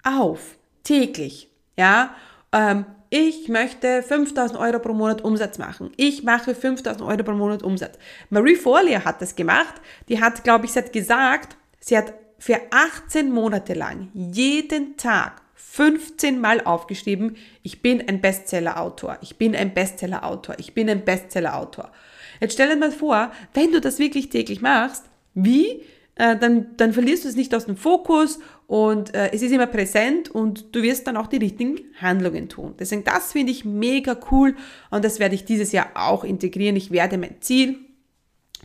auf, 0.02 0.58
täglich, 0.84 1.48
ja, 1.76 2.14
ähm, 2.52 2.84
ich 3.16 3.48
möchte 3.48 4.02
5000 4.02 4.58
Euro 4.58 4.80
pro 4.80 4.92
Monat 4.92 5.22
Umsatz 5.22 5.56
machen. 5.58 5.92
Ich 5.96 6.24
mache 6.24 6.52
5000 6.52 7.00
Euro 7.00 7.22
pro 7.22 7.30
Monat 7.34 7.62
Umsatz. 7.62 7.96
Marie 8.28 8.56
Forleo 8.56 9.04
hat 9.04 9.22
das 9.22 9.36
gemacht. 9.36 9.74
Die 10.08 10.20
hat, 10.20 10.42
glaube 10.42 10.64
ich, 10.64 10.72
sie 10.72 10.80
hat 10.80 10.92
gesagt, 10.92 11.56
sie 11.78 11.96
hat 11.96 12.12
für 12.40 12.60
18 12.72 13.30
Monate 13.30 13.74
lang 13.74 14.08
jeden 14.14 14.96
Tag 14.96 15.42
15 15.54 16.40
Mal 16.40 16.60
aufgeschrieben, 16.62 17.36
ich 17.62 17.82
bin 17.82 18.02
ein 18.08 18.20
Bestseller-Autor, 18.20 19.18
ich 19.20 19.36
bin 19.36 19.54
ein 19.54 19.74
Bestseller-Autor, 19.74 20.56
ich 20.58 20.74
bin 20.74 20.90
ein 20.90 21.04
Bestseller-Autor. 21.04 21.92
Jetzt 22.40 22.54
stell 22.54 22.68
dir 22.68 22.76
mal 22.76 22.90
vor, 22.90 23.30
wenn 23.52 23.70
du 23.70 23.80
das 23.80 24.00
wirklich 24.00 24.28
täglich 24.28 24.60
machst, 24.60 25.04
wie, 25.34 25.84
äh, 26.16 26.36
dann, 26.36 26.76
dann 26.78 26.92
verlierst 26.92 27.24
du 27.24 27.28
es 27.28 27.36
nicht 27.36 27.54
aus 27.54 27.66
dem 27.66 27.76
Fokus 27.76 28.40
und 28.66 29.14
äh, 29.14 29.30
es 29.32 29.42
ist 29.42 29.52
immer 29.52 29.66
präsent 29.66 30.30
und 30.30 30.74
du 30.74 30.82
wirst 30.82 31.06
dann 31.06 31.16
auch 31.16 31.26
die 31.26 31.36
richtigen 31.36 31.80
Handlungen 32.00 32.48
tun. 32.48 32.74
Deswegen, 32.78 33.04
das 33.04 33.32
finde 33.32 33.52
ich 33.52 33.64
mega 33.64 34.16
cool 34.30 34.56
und 34.90 35.04
das 35.04 35.18
werde 35.18 35.34
ich 35.34 35.44
dieses 35.44 35.72
Jahr 35.72 35.90
auch 35.94 36.24
integrieren. 36.24 36.76
Ich 36.76 36.90
werde 36.90 37.18
mein 37.18 37.40
Ziel 37.40 37.78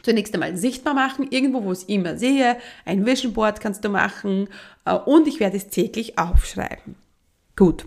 zunächst 0.01 0.33
einmal 0.33 0.55
sichtbar 0.55 0.93
machen, 0.93 1.27
irgendwo, 1.29 1.63
wo 1.63 1.71
ich 1.71 1.79
es 1.79 1.83
immer 1.85 2.17
sehe. 2.17 2.57
Ein 2.85 3.05
Vision 3.05 3.33
Board 3.33 3.59
kannst 3.59 3.83
du 3.83 3.89
machen 3.89 4.47
äh, 4.85 4.93
und 4.93 5.27
ich 5.27 5.39
werde 5.39 5.57
es 5.57 5.67
täglich 5.67 6.17
aufschreiben. 6.17 6.95
Gut. 7.55 7.85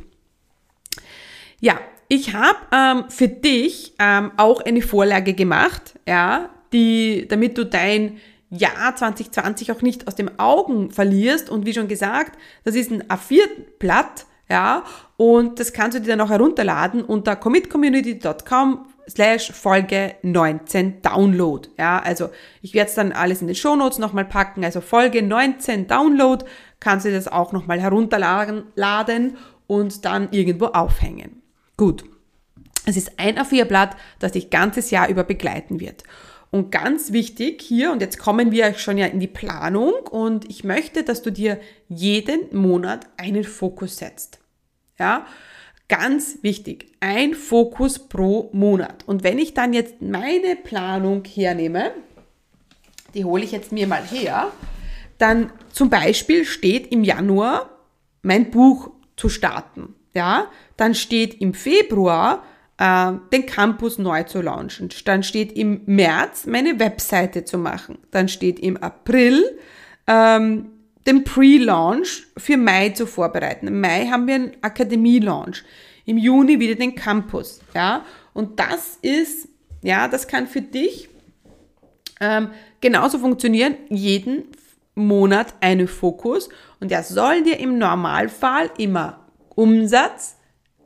Ja, 1.61 1.81
ich 2.09 2.35
habe 2.35 2.59
ähm, 2.73 3.05
für 3.09 3.29
dich 3.29 3.95
ähm, 3.99 4.33
auch 4.37 4.61
eine 4.61 4.83
Vorlage 4.83 5.33
gemacht, 5.33 5.99
ja, 6.07 6.51
die, 6.73 7.27
damit 7.29 7.57
du 7.57 7.65
dein 7.65 8.19
Jahr 8.53 8.95
2020 8.95 9.73
auch 9.73 9.83
nicht 9.83 10.07
aus 10.07 10.15
den 10.15 10.39
Augen 10.39 10.91
verlierst. 10.91 11.51
Und 11.51 11.67
wie 11.67 11.75
schon 11.75 11.89
gesagt, 11.89 12.39
das 12.65 12.75
ist 12.75 12.91
ein 12.91 13.03
A4-Blatt, 13.05 14.27
ja, 14.49 14.85
und 15.17 15.59
das 15.59 15.73
kannst 15.73 15.97
du 15.97 16.01
dir 16.03 16.09
dann 16.09 16.21
auch 16.21 16.29
herunterladen 16.29 17.03
unter 17.03 17.37
commitcommunity.com 17.37 18.87
slash 19.09 19.51
Folge 19.53 20.15
19 20.23 21.01
Download. 21.01 21.69
Ja, 21.79 22.01
also 22.01 22.29
ich 22.61 22.75
werde 22.75 22.89
es 22.89 22.95
dann 22.95 23.13
alles 23.13 23.41
in 23.41 23.47
den 23.47 23.57
Shownotes 23.57 23.99
nochmal 23.99 24.25
packen. 24.25 24.65
Also 24.65 24.81
Folge 24.81 25.23
19 25.23 25.87
Download 25.87 26.45
kannst 26.81 27.07
du 27.07 27.13
das 27.13 27.29
auch 27.29 27.53
nochmal 27.53 27.81
herunterladen 27.81 29.37
und 29.67 30.05
dann 30.05 30.29
irgendwo 30.33 30.67
aufhängen. 30.67 31.43
Gut. 31.77 32.05
Es 32.85 32.97
ist 32.97 33.13
ein 33.17 33.39
A4-Blatt, 33.39 33.97
das 34.19 34.33
dich 34.33 34.51
ganzes 34.51 34.91
Jahr 34.91 35.09
über 35.09 35.23
begleiten 35.23 35.79
wird. 35.79 36.03
Und 36.53 36.71
ganz 36.71 37.13
wichtig 37.13 37.63
hier, 37.63 37.93
und 37.93 38.03
jetzt 38.03 38.19
kommen 38.19 38.53
wir 38.53 38.75
schon 38.75 38.99
ja 38.99 39.07
in 39.07 39.21
die 39.21 39.27
Planung, 39.27 39.95
und 40.11 40.49
ich 40.51 40.65
möchte, 40.65 41.03
dass 41.03 41.23
du 41.23 41.33
dir 41.33 41.59
jeden 41.89 42.55
Monat 42.55 43.07
einen 43.17 43.43
Fokus 43.43 43.97
setzt. 43.97 44.39
Ja, 44.99 45.27
ganz 45.89 46.41
wichtig, 46.43 46.93
ein 47.01 47.33
Fokus 47.33 47.99
pro 47.99 48.51
Monat. 48.53 49.03
Und 49.07 49.25
wenn 49.25 49.39
ich 49.39 49.55
dann 49.55 49.73
jetzt 49.73 50.03
meine 50.03 50.55
Planung 50.57 51.25
hernehme, 51.25 51.93
die 53.15 53.25
hole 53.25 53.45
ich 53.45 53.53
jetzt 53.53 53.73
mir 53.73 53.87
mal 53.87 54.05
her, 54.05 54.53
dann 55.17 55.51
zum 55.73 55.89
Beispiel 55.89 56.45
steht 56.45 56.93
im 56.93 57.03
Januar 57.03 57.71
mein 58.21 58.51
Buch 58.51 58.91
zu 59.17 59.31
starten. 59.31 59.95
Ja, 60.15 60.51
dann 60.77 60.95
steht 60.95 61.41
im 61.41 61.55
Februar 61.55 62.45
den 62.81 63.47
Campus 63.47 63.99
neu 63.99 64.25
zu 64.25 64.41
launchen. 64.41 64.89
Dann 65.05 65.23
steht 65.23 65.53
im 65.53 65.83
März 65.87 66.47
meine 66.47 66.81
Webseite 66.81 67.45
zu 67.45 67.57
machen. 67.59 67.99
Dann 68.11 68.29
steht 68.29 68.59
im 68.59 68.77
April 68.77 69.45
ähm, 70.09 70.71
den 71.07 71.25
Pre-Launch 71.25 72.27
für 72.37 72.57
Mai 72.57 72.91
zu 72.91 73.07
vorbereiten. 73.07 73.69
Im 73.69 73.81
Mai 73.81 74.07
haben 74.07 74.27
wir 74.27 74.35
einen 74.35 74.57
Akademie-Launch. 74.63 75.65
Im 76.07 76.19
Juni 76.19 76.59
wieder 76.59 76.75
den 76.75 76.95
Campus. 76.95 77.61
Ja, 77.75 78.05
und 78.33 78.59
das 78.59 78.99
ist, 79.03 79.49
ja, 79.83 80.09
das 80.09 80.27
kann 80.27 80.47
für 80.47 80.63
dich 80.63 81.09
ähm, 82.21 82.51
genauso 82.81 83.19
funktionieren. 83.19 83.77
Jeden 83.91 84.45
Monat 84.95 85.55
einen 85.61 85.89
Fokus 85.89 86.49
und 86.81 86.91
der 86.91 87.03
soll 87.03 87.45
dir 87.45 87.59
im 87.61 87.79
Normalfall 87.79 88.71
immer 88.79 89.27
Umsatz, 89.55 90.37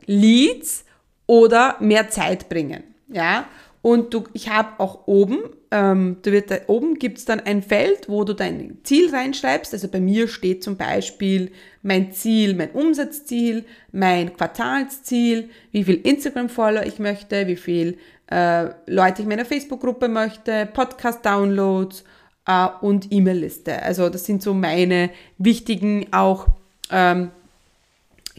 Leads 0.06 0.85
oder 1.26 1.76
mehr 1.80 2.08
Zeit 2.10 2.48
bringen. 2.48 2.82
Ja, 3.08 3.46
und 3.86 4.12
du, 4.14 4.24
ich 4.32 4.48
habe 4.48 4.80
auch 4.80 5.06
oben, 5.06 5.38
ähm, 5.70 6.16
da 6.22 6.32
wird 6.32 6.50
da, 6.50 6.56
oben 6.66 6.98
gibt's 6.98 7.24
dann 7.24 7.38
ein 7.38 7.62
Feld, 7.62 8.08
wo 8.08 8.24
du 8.24 8.32
dein 8.32 8.78
Ziel 8.82 9.14
reinschreibst. 9.14 9.72
Also 9.72 9.86
bei 9.86 10.00
mir 10.00 10.26
steht 10.26 10.64
zum 10.64 10.76
Beispiel 10.76 11.52
mein 11.82 12.10
Ziel, 12.10 12.56
mein 12.56 12.72
Umsatzziel, 12.72 13.64
mein 13.92 14.36
Quartalsziel, 14.36 15.50
wie 15.70 15.84
viel 15.84 16.00
Instagram-Follower 16.02 16.84
ich 16.84 16.98
möchte, 16.98 17.46
wie 17.46 17.54
viel 17.54 17.98
äh, 18.28 18.70
Leute 18.86 19.18
ich 19.18 19.20
in 19.20 19.28
meiner 19.28 19.44
Facebook-Gruppe 19.44 20.08
möchte, 20.08 20.66
Podcast-Downloads 20.66 22.02
äh, 22.48 22.66
und 22.80 23.12
E-Mail-Liste. 23.12 23.82
Also 23.84 24.08
das 24.08 24.24
sind 24.24 24.42
so 24.42 24.52
meine 24.52 25.10
wichtigen 25.38 26.08
auch 26.10 26.48
ähm, 26.90 27.30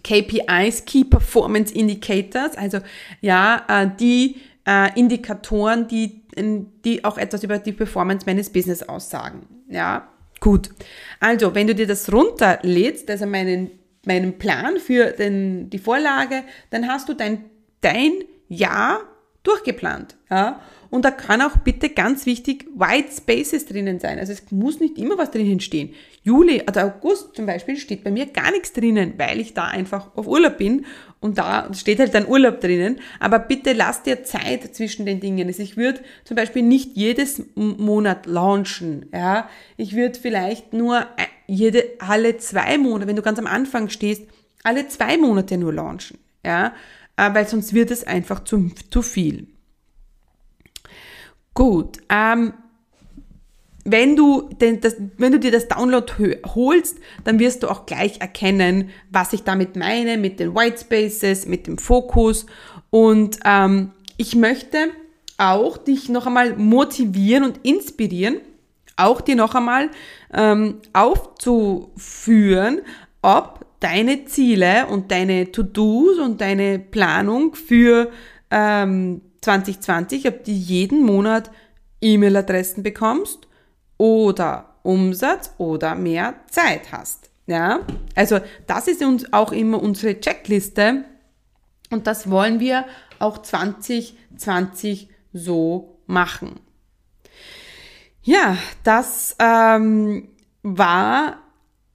KPIs, 0.07 0.85
Key 0.85 1.03
Performance 1.03 1.73
Indicators, 1.73 2.57
also 2.57 2.79
ja, 3.19 3.65
äh, 3.67 3.89
die 3.99 4.37
äh, 4.65 4.97
Indikatoren, 4.97 5.87
die, 5.87 6.21
die 6.85 7.03
auch 7.03 7.17
etwas 7.17 7.43
über 7.43 7.59
die 7.59 7.73
Performance 7.73 8.25
meines 8.25 8.49
Business 8.49 8.83
aussagen. 8.83 9.47
Ja, 9.69 10.07
gut. 10.39 10.69
Also, 11.19 11.53
wenn 11.55 11.67
du 11.67 11.75
dir 11.75 11.87
das 11.87 12.11
runterlädst, 12.11 13.09
also 13.09 13.25
meinen, 13.25 13.71
meinen 14.05 14.37
Plan 14.37 14.77
für 14.77 15.11
den, 15.11 15.69
die 15.69 15.79
Vorlage, 15.79 16.43
dann 16.69 16.87
hast 16.87 17.09
du 17.09 17.13
dein, 17.13 17.43
dein 17.81 18.13
Jahr 18.47 19.01
durchgeplant. 19.43 20.15
Ja? 20.29 20.61
Und 20.89 21.05
da 21.05 21.11
kann 21.11 21.41
auch 21.41 21.57
bitte 21.57 21.89
ganz 21.89 22.25
wichtig 22.25 22.65
White 22.75 23.09
Spaces 23.15 23.65
drinnen 23.65 23.99
sein. 23.99 24.19
Also 24.19 24.33
es 24.33 24.51
muss 24.51 24.79
nicht 24.79 24.97
immer 24.97 25.17
was 25.17 25.31
drinnen 25.31 25.59
stehen. 25.59 25.93
Juli 26.23 26.61
oder 26.61 26.85
August 26.85 27.35
zum 27.35 27.45
Beispiel 27.45 27.77
steht 27.77 28.03
bei 28.03 28.11
mir 28.11 28.25
gar 28.27 28.51
nichts 28.51 28.73
drinnen, 28.73 29.13
weil 29.17 29.39
ich 29.39 29.53
da 29.53 29.65
einfach 29.65 30.15
auf 30.15 30.27
Urlaub 30.27 30.57
bin 30.57 30.85
und 31.19 31.37
da 31.37 31.73
steht 31.73 31.99
halt 31.99 32.13
dann 32.13 32.27
Urlaub 32.27 32.61
drinnen. 32.61 32.99
Aber 33.19 33.39
bitte 33.39 33.73
lass 33.73 34.03
dir 34.03 34.23
Zeit 34.23 34.75
zwischen 34.75 35.05
den 35.05 35.19
Dingen. 35.19 35.47
Also 35.47 35.63
ich 35.63 35.77
würde 35.77 36.01
zum 36.23 36.35
Beispiel 36.35 36.63
nicht 36.63 36.95
jedes 36.95 37.41
Monat 37.55 38.25
launchen. 38.25 39.07
Ja? 39.13 39.49
Ich 39.77 39.95
würde 39.95 40.19
vielleicht 40.19 40.73
nur 40.73 41.05
jede, 41.47 41.83
alle 41.99 42.37
zwei 42.37 42.77
Monate, 42.77 43.07
wenn 43.07 43.15
du 43.15 43.21
ganz 43.21 43.39
am 43.39 43.47
Anfang 43.47 43.89
stehst, 43.89 44.23
alle 44.63 44.87
zwei 44.87 45.17
Monate 45.17 45.57
nur 45.57 45.73
launchen. 45.73 46.17
Ja? 46.45 46.73
Äh, 47.15 47.33
weil 47.33 47.47
sonst 47.47 47.73
wird 47.73 47.91
es 47.91 48.05
einfach 48.05 48.43
zu, 48.43 48.69
zu 48.89 49.01
viel. 49.01 49.47
Gut, 51.57 51.97
ähm, 52.09 52.53
wenn 53.83 54.15
du, 54.15 54.47
den, 54.61 54.79
das, 54.79 54.95
wenn 55.17 55.31
du 55.31 55.39
dir 55.39 55.49
das 55.49 55.67
Download 55.67 56.05
holst, 56.53 56.99
dann 57.23 57.39
wirst 57.39 57.63
du 57.63 57.67
auch 57.67 57.87
gleich 57.87 58.21
erkennen, 58.21 58.91
was 59.09 59.33
ich 59.33 59.41
damit 59.41 59.75
meine, 59.75 60.19
mit 60.19 60.39
den 60.39 60.53
White 60.53 60.81
Spaces, 60.81 61.47
mit 61.47 61.65
dem 61.65 61.79
Fokus. 61.79 62.45
Und 62.91 63.39
ähm, 63.43 63.89
ich 64.17 64.35
möchte 64.35 64.77
auch 65.39 65.77
dich 65.77 66.09
noch 66.09 66.27
einmal 66.27 66.55
motivieren 66.55 67.43
und 67.43 67.65
inspirieren, 67.65 68.37
auch 68.95 69.19
dir 69.19 69.35
noch 69.35 69.55
einmal 69.55 69.89
ähm, 70.35 70.75
aufzuführen, 70.93 72.81
ob 73.23 73.65
deine 73.79 74.25
Ziele 74.25 74.85
und 74.91 75.11
deine 75.11 75.51
To-Dos 75.51 76.19
und 76.19 76.39
deine 76.39 76.77
Planung 76.77 77.55
für 77.55 78.11
ähm, 78.51 79.21
2020, 79.41 80.27
ob 80.27 80.43
du 80.43 80.51
jeden 80.51 81.03
Monat 81.03 81.51
E-Mail-Adressen 82.01 82.83
bekommst 82.83 83.47
oder 83.97 84.75
Umsatz 84.83 85.53
oder 85.57 85.95
mehr 85.95 86.35
Zeit 86.49 86.91
hast. 86.91 87.29
Ja, 87.45 87.79
also 88.15 88.39
das 88.67 88.87
ist 88.87 89.01
uns 89.01 89.31
auch 89.31 89.51
immer 89.51 89.81
unsere 89.81 90.19
Checkliste 90.19 91.05
und 91.89 92.05
das 92.07 92.29
wollen 92.29 92.59
wir 92.59 92.85
auch 93.19 93.41
2020 93.41 95.09
so 95.33 95.99
machen. 96.05 96.59
Ja, 98.21 98.57
das 98.83 99.35
ähm, 99.39 100.27
war 100.61 101.41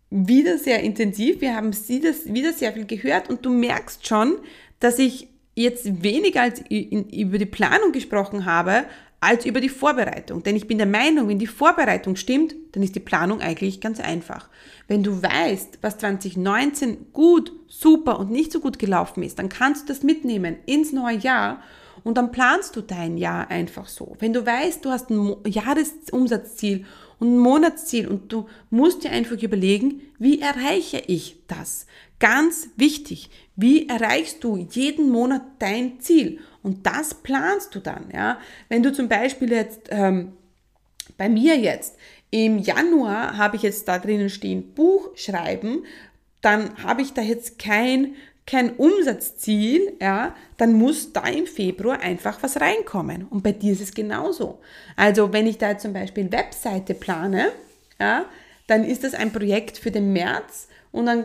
wieder 0.08 0.56
sehr 0.56 0.80
intensiv. 0.80 1.42
Wir 1.42 1.54
haben 1.54 1.72
wieder 1.72 2.52
sehr 2.52 2.72
viel 2.72 2.86
gehört 2.86 3.28
und 3.28 3.44
du 3.44 3.50
merkst 3.50 4.06
schon, 4.06 4.38
dass 4.80 4.98
ich 4.98 5.28
jetzt 5.54 6.02
weniger 6.02 6.42
als 6.42 6.62
über 6.70 7.38
die 7.38 7.46
Planung 7.46 7.92
gesprochen 7.92 8.46
habe, 8.46 8.84
als 9.20 9.46
über 9.46 9.60
die 9.60 9.68
Vorbereitung. 9.68 10.42
Denn 10.42 10.56
ich 10.56 10.66
bin 10.66 10.78
der 10.78 10.86
Meinung, 10.86 11.28
wenn 11.28 11.38
die 11.38 11.46
Vorbereitung 11.46 12.16
stimmt, 12.16 12.56
dann 12.72 12.82
ist 12.82 12.96
die 12.96 13.00
Planung 13.00 13.40
eigentlich 13.40 13.80
ganz 13.80 14.00
einfach. 14.00 14.48
Wenn 14.88 15.04
du 15.04 15.22
weißt, 15.22 15.78
was 15.80 15.98
2019 15.98 17.12
gut, 17.12 17.52
super 17.68 18.18
und 18.18 18.32
nicht 18.32 18.50
so 18.50 18.58
gut 18.58 18.80
gelaufen 18.80 19.22
ist, 19.22 19.38
dann 19.38 19.48
kannst 19.48 19.88
du 19.88 19.92
das 19.92 20.02
mitnehmen 20.02 20.56
ins 20.66 20.92
neue 20.92 21.18
Jahr 21.18 21.62
und 22.02 22.18
dann 22.18 22.32
planst 22.32 22.74
du 22.74 22.80
dein 22.80 23.16
Jahr 23.16 23.48
einfach 23.48 23.86
so. 23.86 24.16
Wenn 24.18 24.32
du 24.32 24.44
weißt, 24.44 24.84
du 24.84 24.90
hast 24.90 25.10
ein 25.10 25.36
Jahresumsatzziel 25.46 26.84
und 27.20 27.34
ein 27.34 27.38
Monatsziel 27.38 28.08
und 28.08 28.32
du 28.32 28.48
musst 28.70 29.04
dir 29.04 29.10
einfach 29.10 29.40
überlegen, 29.40 30.00
wie 30.18 30.40
erreiche 30.40 31.00
ich 31.06 31.36
das? 31.46 31.86
Ganz 32.18 32.70
wichtig, 32.76 33.30
wie 33.56 33.88
erreichst 33.88 34.42
du 34.44 34.56
jeden 34.56 35.10
Monat 35.10 35.42
dein 35.58 36.00
Ziel? 36.00 36.40
Und 36.62 36.86
das 36.86 37.14
planst 37.14 37.74
du 37.74 37.80
dann. 37.80 38.10
Ja? 38.12 38.38
Wenn 38.68 38.82
du 38.82 38.92
zum 38.92 39.08
Beispiel 39.08 39.52
jetzt 39.52 39.88
ähm, 39.90 40.32
bei 41.18 41.28
mir 41.28 41.56
jetzt 41.56 41.96
im 42.30 42.58
Januar 42.58 43.36
habe 43.36 43.56
ich 43.56 43.62
jetzt 43.62 43.88
da 43.88 43.98
drinnen 43.98 44.30
stehen 44.30 44.72
Buch 44.72 45.10
schreiben, 45.16 45.84
dann 46.40 46.82
habe 46.82 47.02
ich 47.02 47.12
da 47.12 47.22
jetzt 47.22 47.58
kein 47.58 48.14
kein 48.44 48.74
Umsatzziel, 48.74 49.96
ja, 50.00 50.34
dann 50.56 50.72
muss 50.72 51.12
da 51.12 51.26
im 51.28 51.46
Februar 51.46 52.00
einfach 52.00 52.42
was 52.42 52.60
reinkommen. 52.60 53.26
Und 53.28 53.42
bei 53.42 53.52
dir 53.52 53.72
ist 53.72 53.80
es 53.80 53.94
genauso. 53.94 54.58
Also 54.96 55.32
wenn 55.32 55.46
ich 55.46 55.58
da 55.58 55.70
jetzt 55.70 55.82
zum 55.82 55.92
Beispiel 55.92 56.30
Webseite 56.32 56.94
plane, 56.94 57.52
ja, 58.00 58.26
dann 58.66 58.84
ist 58.84 59.04
das 59.04 59.14
ein 59.14 59.32
Projekt 59.32 59.78
für 59.78 59.90
den 59.90 60.12
März 60.12 60.68
und 60.92 61.06
dann 61.06 61.24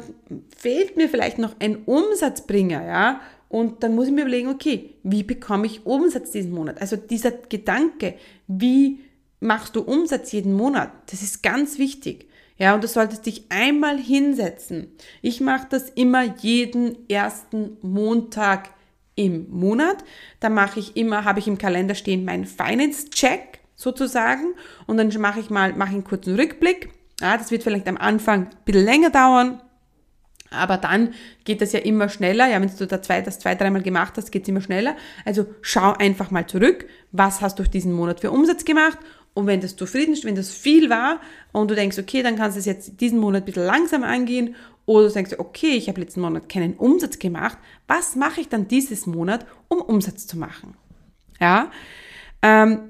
fehlt 0.55 0.97
mir 0.97 1.09
vielleicht 1.09 1.37
noch 1.37 1.55
ein 1.59 1.83
Umsatzbringer, 1.85 2.85
ja, 2.85 3.21
und 3.49 3.83
dann 3.83 3.95
muss 3.95 4.07
ich 4.07 4.13
mir 4.13 4.21
überlegen, 4.21 4.49
okay, 4.49 4.95
wie 5.03 5.23
bekomme 5.23 5.67
ich 5.67 5.85
Umsatz 5.85 6.31
diesen 6.31 6.51
Monat? 6.51 6.81
Also 6.81 6.97
dieser 6.97 7.31
Gedanke, 7.31 8.15
wie 8.47 8.99
machst 9.39 9.75
du 9.75 9.81
Umsatz 9.81 10.31
jeden 10.31 10.53
Monat? 10.53 10.91
Das 11.09 11.21
ist 11.21 11.43
ganz 11.43 11.77
wichtig. 11.77 12.27
Ja, 12.57 12.73
und 12.73 12.83
du 12.83 12.87
solltest 12.87 13.25
dich 13.25 13.45
einmal 13.49 13.99
hinsetzen. 13.99 14.87
Ich 15.21 15.41
mache 15.41 15.67
das 15.69 15.89
immer 15.91 16.23
jeden 16.23 17.07
ersten 17.07 17.77
Montag 17.81 18.71
im 19.15 19.49
Monat. 19.49 20.03
Da 20.39 20.49
mache 20.49 20.79
ich 20.79 20.97
immer, 20.97 21.23
habe 21.23 21.39
ich 21.39 21.47
im 21.47 21.59
Kalender 21.59 21.93
stehen 21.93 22.25
meinen 22.25 22.45
Finance-Check 22.45 23.59
sozusagen 23.75 24.55
und 24.87 24.97
dann 24.97 25.09
mache 25.19 25.39
ich 25.39 25.51
mal, 25.51 25.73
mache 25.73 25.91
einen 25.91 26.03
kurzen 26.03 26.35
Rückblick. 26.35 26.89
Ja, 27.19 27.37
das 27.37 27.51
wird 27.51 27.63
vielleicht 27.63 27.87
am 27.87 27.97
Anfang 27.97 28.47
ein 28.47 28.49
bisschen 28.65 28.85
länger 28.85 29.09
dauern, 29.09 29.61
aber 30.51 30.77
dann 30.77 31.13
geht 31.43 31.61
das 31.61 31.73
ja 31.73 31.79
immer 31.79 32.09
schneller. 32.09 32.47
Ja, 32.47 32.61
wenn 32.61 32.71
du 32.75 32.87
da 32.87 33.01
zwei, 33.01 33.21
das 33.21 33.39
zwei, 33.39 33.55
dreimal 33.55 33.81
gemacht 33.81 34.13
hast, 34.17 34.31
geht 34.31 34.43
es 34.43 34.49
immer 34.49 34.61
schneller. 34.61 34.95
Also 35.25 35.45
schau 35.61 35.93
einfach 35.93 36.31
mal 36.31 36.47
zurück. 36.47 36.85
Was 37.11 37.41
hast 37.41 37.59
du 37.59 37.63
diesen 37.63 37.91
Monat 37.91 38.19
für 38.19 38.31
Umsatz 38.31 38.63
gemacht? 38.63 38.97
Und 39.33 39.45
wenn 39.45 39.61
das 39.61 39.75
zufrieden 39.75 40.13
ist, 40.13 40.25
wenn 40.25 40.35
das 40.35 40.51
viel 40.51 40.89
war 40.89 41.19
und 41.51 41.69
du 41.69 41.75
denkst, 41.75 41.99
okay, 41.99 42.23
dann 42.23 42.37
kannst 42.37 42.55
du 42.55 42.59
es 42.59 42.65
jetzt 42.65 42.99
diesen 43.01 43.19
Monat 43.19 43.43
ein 43.43 43.45
bisschen 43.45 43.65
langsam 43.65 44.03
angehen 44.03 44.55
oder 44.85 45.07
du 45.07 45.13
denkst, 45.13 45.33
okay, 45.37 45.75
ich 45.75 45.89
habe 45.89 45.99
letzten 45.99 46.21
Monat 46.21 46.49
keinen 46.49 46.73
Umsatz 46.73 47.19
gemacht, 47.19 47.57
was 47.87 48.15
mache 48.15 48.41
ich 48.41 48.49
dann 48.49 48.67
dieses 48.67 49.05
Monat, 49.05 49.45
um 49.67 49.79
Umsatz 49.79 50.25
zu 50.25 50.39
machen? 50.39 50.75
Ja, 51.39 51.69
ähm, 52.41 52.89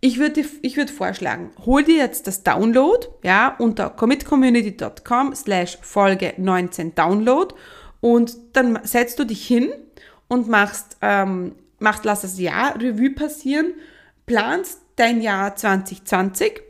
ich 0.00 0.18
würde 0.18 0.44
ich 0.62 0.76
würd 0.76 0.90
vorschlagen, 0.90 1.50
hol 1.64 1.82
dir 1.82 1.96
jetzt 1.96 2.26
das 2.26 2.44
Download, 2.44 3.06
ja, 3.24 3.56
unter 3.58 3.90
commitcommunity.com 3.90 5.34
slash 5.34 5.78
Folge 5.82 6.34
19 6.36 6.94
Download 6.94 7.54
und 8.00 8.36
dann 8.52 8.78
setzt 8.84 9.18
du 9.18 9.24
dich 9.24 9.46
hin 9.46 9.72
und 10.28 10.48
machst, 10.48 10.96
ähm, 11.02 11.56
machst, 11.80 12.04
lass 12.04 12.20
das 12.20 12.38
Jahr 12.38 12.76
Revue 12.76 13.10
passieren, 13.10 13.74
planst 14.26 14.80
dein 14.96 15.20
Jahr 15.20 15.56
2020. 15.56 16.62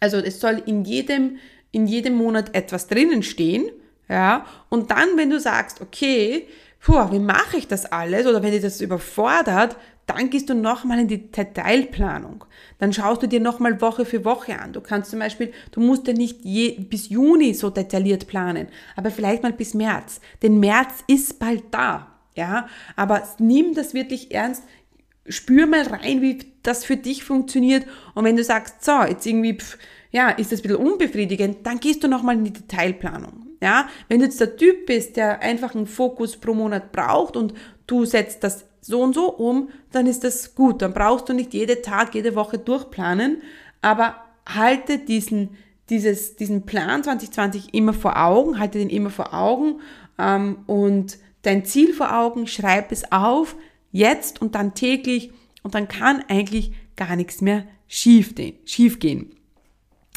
Also 0.00 0.18
es 0.18 0.38
soll 0.38 0.62
in 0.66 0.84
jedem, 0.84 1.38
in 1.70 1.86
jedem 1.86 2.14
Monat 2.14 2.54
etwas 2.54 2.88
drinnen 2.88 3.22
stehen, 3.22 3.70
ja, 4.08 4.46
und 4.70 4.90
dann, 4.90 5.16
wenn 5.16 5.28
du 5.28 5.38
sagst, 5.38 5.80
okay, 5.82 6.48
puh, 6.80 7.10
wie 7.10 7.18
mache 7.18 7.58
ich 7.58 7.68
das 7.68 7.86
alles, 7.86 8.26
oder 8.26 8.42
wenn 8.42 8.52
dich 8.52 8.62
das 8.62 8.80
überfordert, 8.80 9.76
dann 10.08 10.30
gehst 10.30 10.48
du 10.48 10.54
nochmal 10.54 11.00
in 11.00 11.08
die 11.08 11.30
Detailplanung. 11.30 12.44
Dann 12.78 12.94
schaust 12.94 13.22
du 13.22 13.26
dir 13.26 13.40
nochmal 13.40 13.80
Woche 13.82 14.06
für 14.06 14.24
Woche 14.24 14.58
an. 14.58 14.72
Du 14.72 14.80
kannst 14.80 15.10
zum 15.10 15.18
Beispiel, 15.18 15.52
du 15.70 15.80
musst 15.80 16.06
ja 16.06 16.14
nicht 16.14 16.44
je, 16.44 16.70
bis 16.78 17.10
Juni 17.10 17.52
so 17.52 17.68
detailliert 17.68 18.26
planen, 18.26 18.68
aber 18.96 19.10
vielleicht 19.10 19.42
mal 19.42 19.52
bis 19.52 19.74
März. 19.74 20.20
Denn 20.42 20.58
März 20.60 21.04
ist 21.08 21.38
bald 21.38 21.64
da. 21.70 22.14
Ja, 22.34 22.68
aber 22.96 23.22
nimm 23.38 23.74
das 23.74 23.92
wirklich 23.92 24.32
ernst. 24.32 24.62
Spür 25.28 25.66
mal 25.66 25.82
rein, 25.82 26.22
wie 26.22 26.38
das 26.62 26.86
für 26.86 26.96
dich 26.96 27.22
funktioniert. 27.22 27.84
Und 28.14 28.24
wenn 28.24 28.36
du 28.36 28.44
sagst, 28.44 28.84
so, 28.84 29.02
jetzt 29.02 29.26
irgendwie, 29.26 29.58
pff, 29.58 29.76
ja, 30.10 30.30
ist 30.30 30.52
das 30.52 30.60
ein 30.60 30.62
bisschen 30.62 30.76
unbefriedigend, 30.76 31.66
dann 31.66 31.80
gehst 31.80 32.02
du 32.02 32.08
nochmal 32.08 32.36
in 32.36 32.44
die 32.44 32.52
Detailplanung. 32.52 33.46
Ja, 33.60 33.88
wenn 34.08 34.20
du 34.20 34.26
jetzt 34.26 34.40
der 34.40 34.56
Typ 34.56 34.86
bist, 34.86 35.16
der 35.16 35.40
einfach 35.40 35.74
einen 35.74 35.88
Fokus 35.88 36.36
pro 36.36 36.54
Monat 36.54 36.92
braucht 36.92 37.36
und 37.36 37.54
du 37.88 38.04
setzt 38.04 38.44
das 38.44 38.67
so 38.88 39.02
und 39.02 39.14
so 39.14 39.30
um, 39.30 39.68
dann 39.92 40.06
ist 40.06 40.24
das 40.24 40.54
gut. 40.54 40.82
Dann 40.82 40.94
brauchst 40.94 41.28
du 41.28 41.34
nicht 41.34 41.54
jeden 41.54 41.82
Tag, 41.82 42.14
jede 42.14 42.34
Woche 42.34 42.58
durchplanen, 42.58 43.42
aber 43.82 44.16
halte 44.46 44.98
diesen, 44.98 45.56
dieses, 45.90 46.36
diesen 46.36 46.66
Plan 46.66 47.04
2020 47.04 47.74
immer 47.74 47.92
vor 47.92 48.16
Augen, 48.16 48.58
halte 48.58 48.78
den 48.78 48.90
immer 48.90 49.10
vor 49.10 49.34
Augen 49.34 49.80
ähm, 50.18 50.58
und 50.66 51.18
dein 51.42 51.64
Ziel 51.64 51.92
vor 51.92 52.16
Augen, 52.16 52.46
schreib 52.46 52.90
es 52.90 53.12
auf, 53.12 53.56
jetzt 53.92 54.40
und 54.40 54.54
dann 54.54 54.74
täglich 54.74 55.32
und 55.62 55.74
dann 55.74 55.86
kann 55.86 56.24
eigentlich 56.28 56.72
gar 56.96 57.14
nichts 57.14 57.40
mehr 57.40 57.64
schief, 57.86 58.34
gehen. 58.98 59.30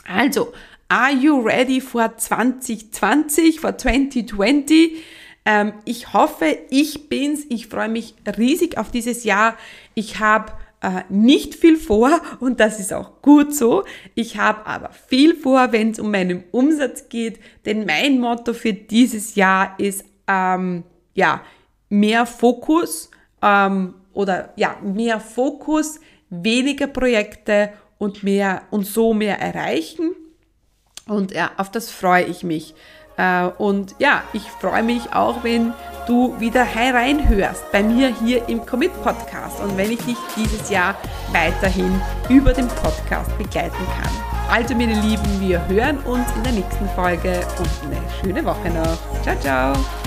Also, 0.08 0.54
are 0.88 1.14
you 1.14 1.40
ready 1.40 1.82
for 1.82 2.18
2020, 2.18 3.60
for 3.60 3.78
2020? 3.78 4.98
Ähm, 5.46 5.74
ich 5.86 6.14
hoffe, 6.14 6.58
ich 6.70 7.10
bin's. 7.10 7.46
Ich 7.50 7.68
freue 7.68 7.90
mich 7.90 8.16
riesig 8.38 8.78
auf 8.78 8.92
dieses 8.92 9.24
Jahr. 9.24 9.56
Ich 9.96 10.20
habe 10.20 10.54
äh, 10.82 11.04
nicht 11.10 11.56
viel 11.56 11.78
vor 11.78 12.22
und 12.40 12.60
das 12.60 12.80
ist 12.80 12.94
auch 12.94 13.22
gut 13.22 13.56
so. 13.56 13.84
Ich 14.16 14.38
habe 14.38 14.66
aber 14.66 14.92
viel 14.92 15.36
vor, 15.36 15.72
wenn 15.72 15.92
es 15.92 16.00
um 16.00 16.12
meinen 16.12 16.44
Umsatz 16.52 17.10
geht, 17.10 17.40
denn 17.66 17.86
mein 17.86 18.20
Motto 18.20 18.54
für 18.54 18.74
dieses 18.74 19.36
Jahr 19.36 19.76
ist 19.78 20.06
ähm, 20.28 20.84
ja 21.14 21.42
mehr 21.90 22.26
Fokus 22.26 23.12
ähm, 23.42 23.96
oder 24.14 24.54
ja 24.56 24.78
mehr 24.82 25.20
Fokus, 25.20 26.00
weniger 26.30 26.88
Projekte 26.88 27.74
und 27.98 28.24
mehr 28.24 28.64
und 28.72 28.86
so 28.86 29.14
mehr 29.14 29.40
erreichen. 29.40 30.12
Und 31.08 31.32
ja, 31.32 31.52
auf 31.58 31.70
das 31.70 31.92
freue 31.92 32.26
ich 32.26 32.44
mich. 32.44 32.74
Äh, 33.18 33.46
und 33.58 33.96
ja, 34.00 34.24
ich 34.34 34.44
freue 34.44 34.84
mich 34.84 35.14
auch, 35.14 35.44
wenn 35.44 35.74
du 36.08 36.40
wieder 36.40 36.66
reinhörst 36.76 37.72
bei 37.72 37.84
mir 37.84 38.14
hier 38.24 38.48
im 38.50 38.66
Commit 38.66 38.92
Podcast 39.04 39.62
und 39.62 39.78
wenn 39.78 39.92
ich 39.92 40.04
dich 40.04 40.18
dieses 40.36 40.70
Jahr 40.70 40.96
weiterhin 41.32 42.02
über 42.30 42.54
den 42.54 42.68
Podcast 42.68 43.38
begleiten 43.38 43.86
kann. 44.02 44.12
Also 44.50 44.76
meine 44.76 45.00
Lieben, 45.00 45.40
wir 45.40 45.66
hören 45.68 46.00
uns 46.00 46.28
in 46.36 46.44
der 46.44 46.54
nächsten 46.54 46.90
Folge 46.90 47.40
und 47.58 47.70
eine 47.86 48.02
schöne 48.22 48.44
Woche 48.44 48.70
noch. 48.70 48.98
Ciao, 49.24 49.40
ciao. 49.40 50.01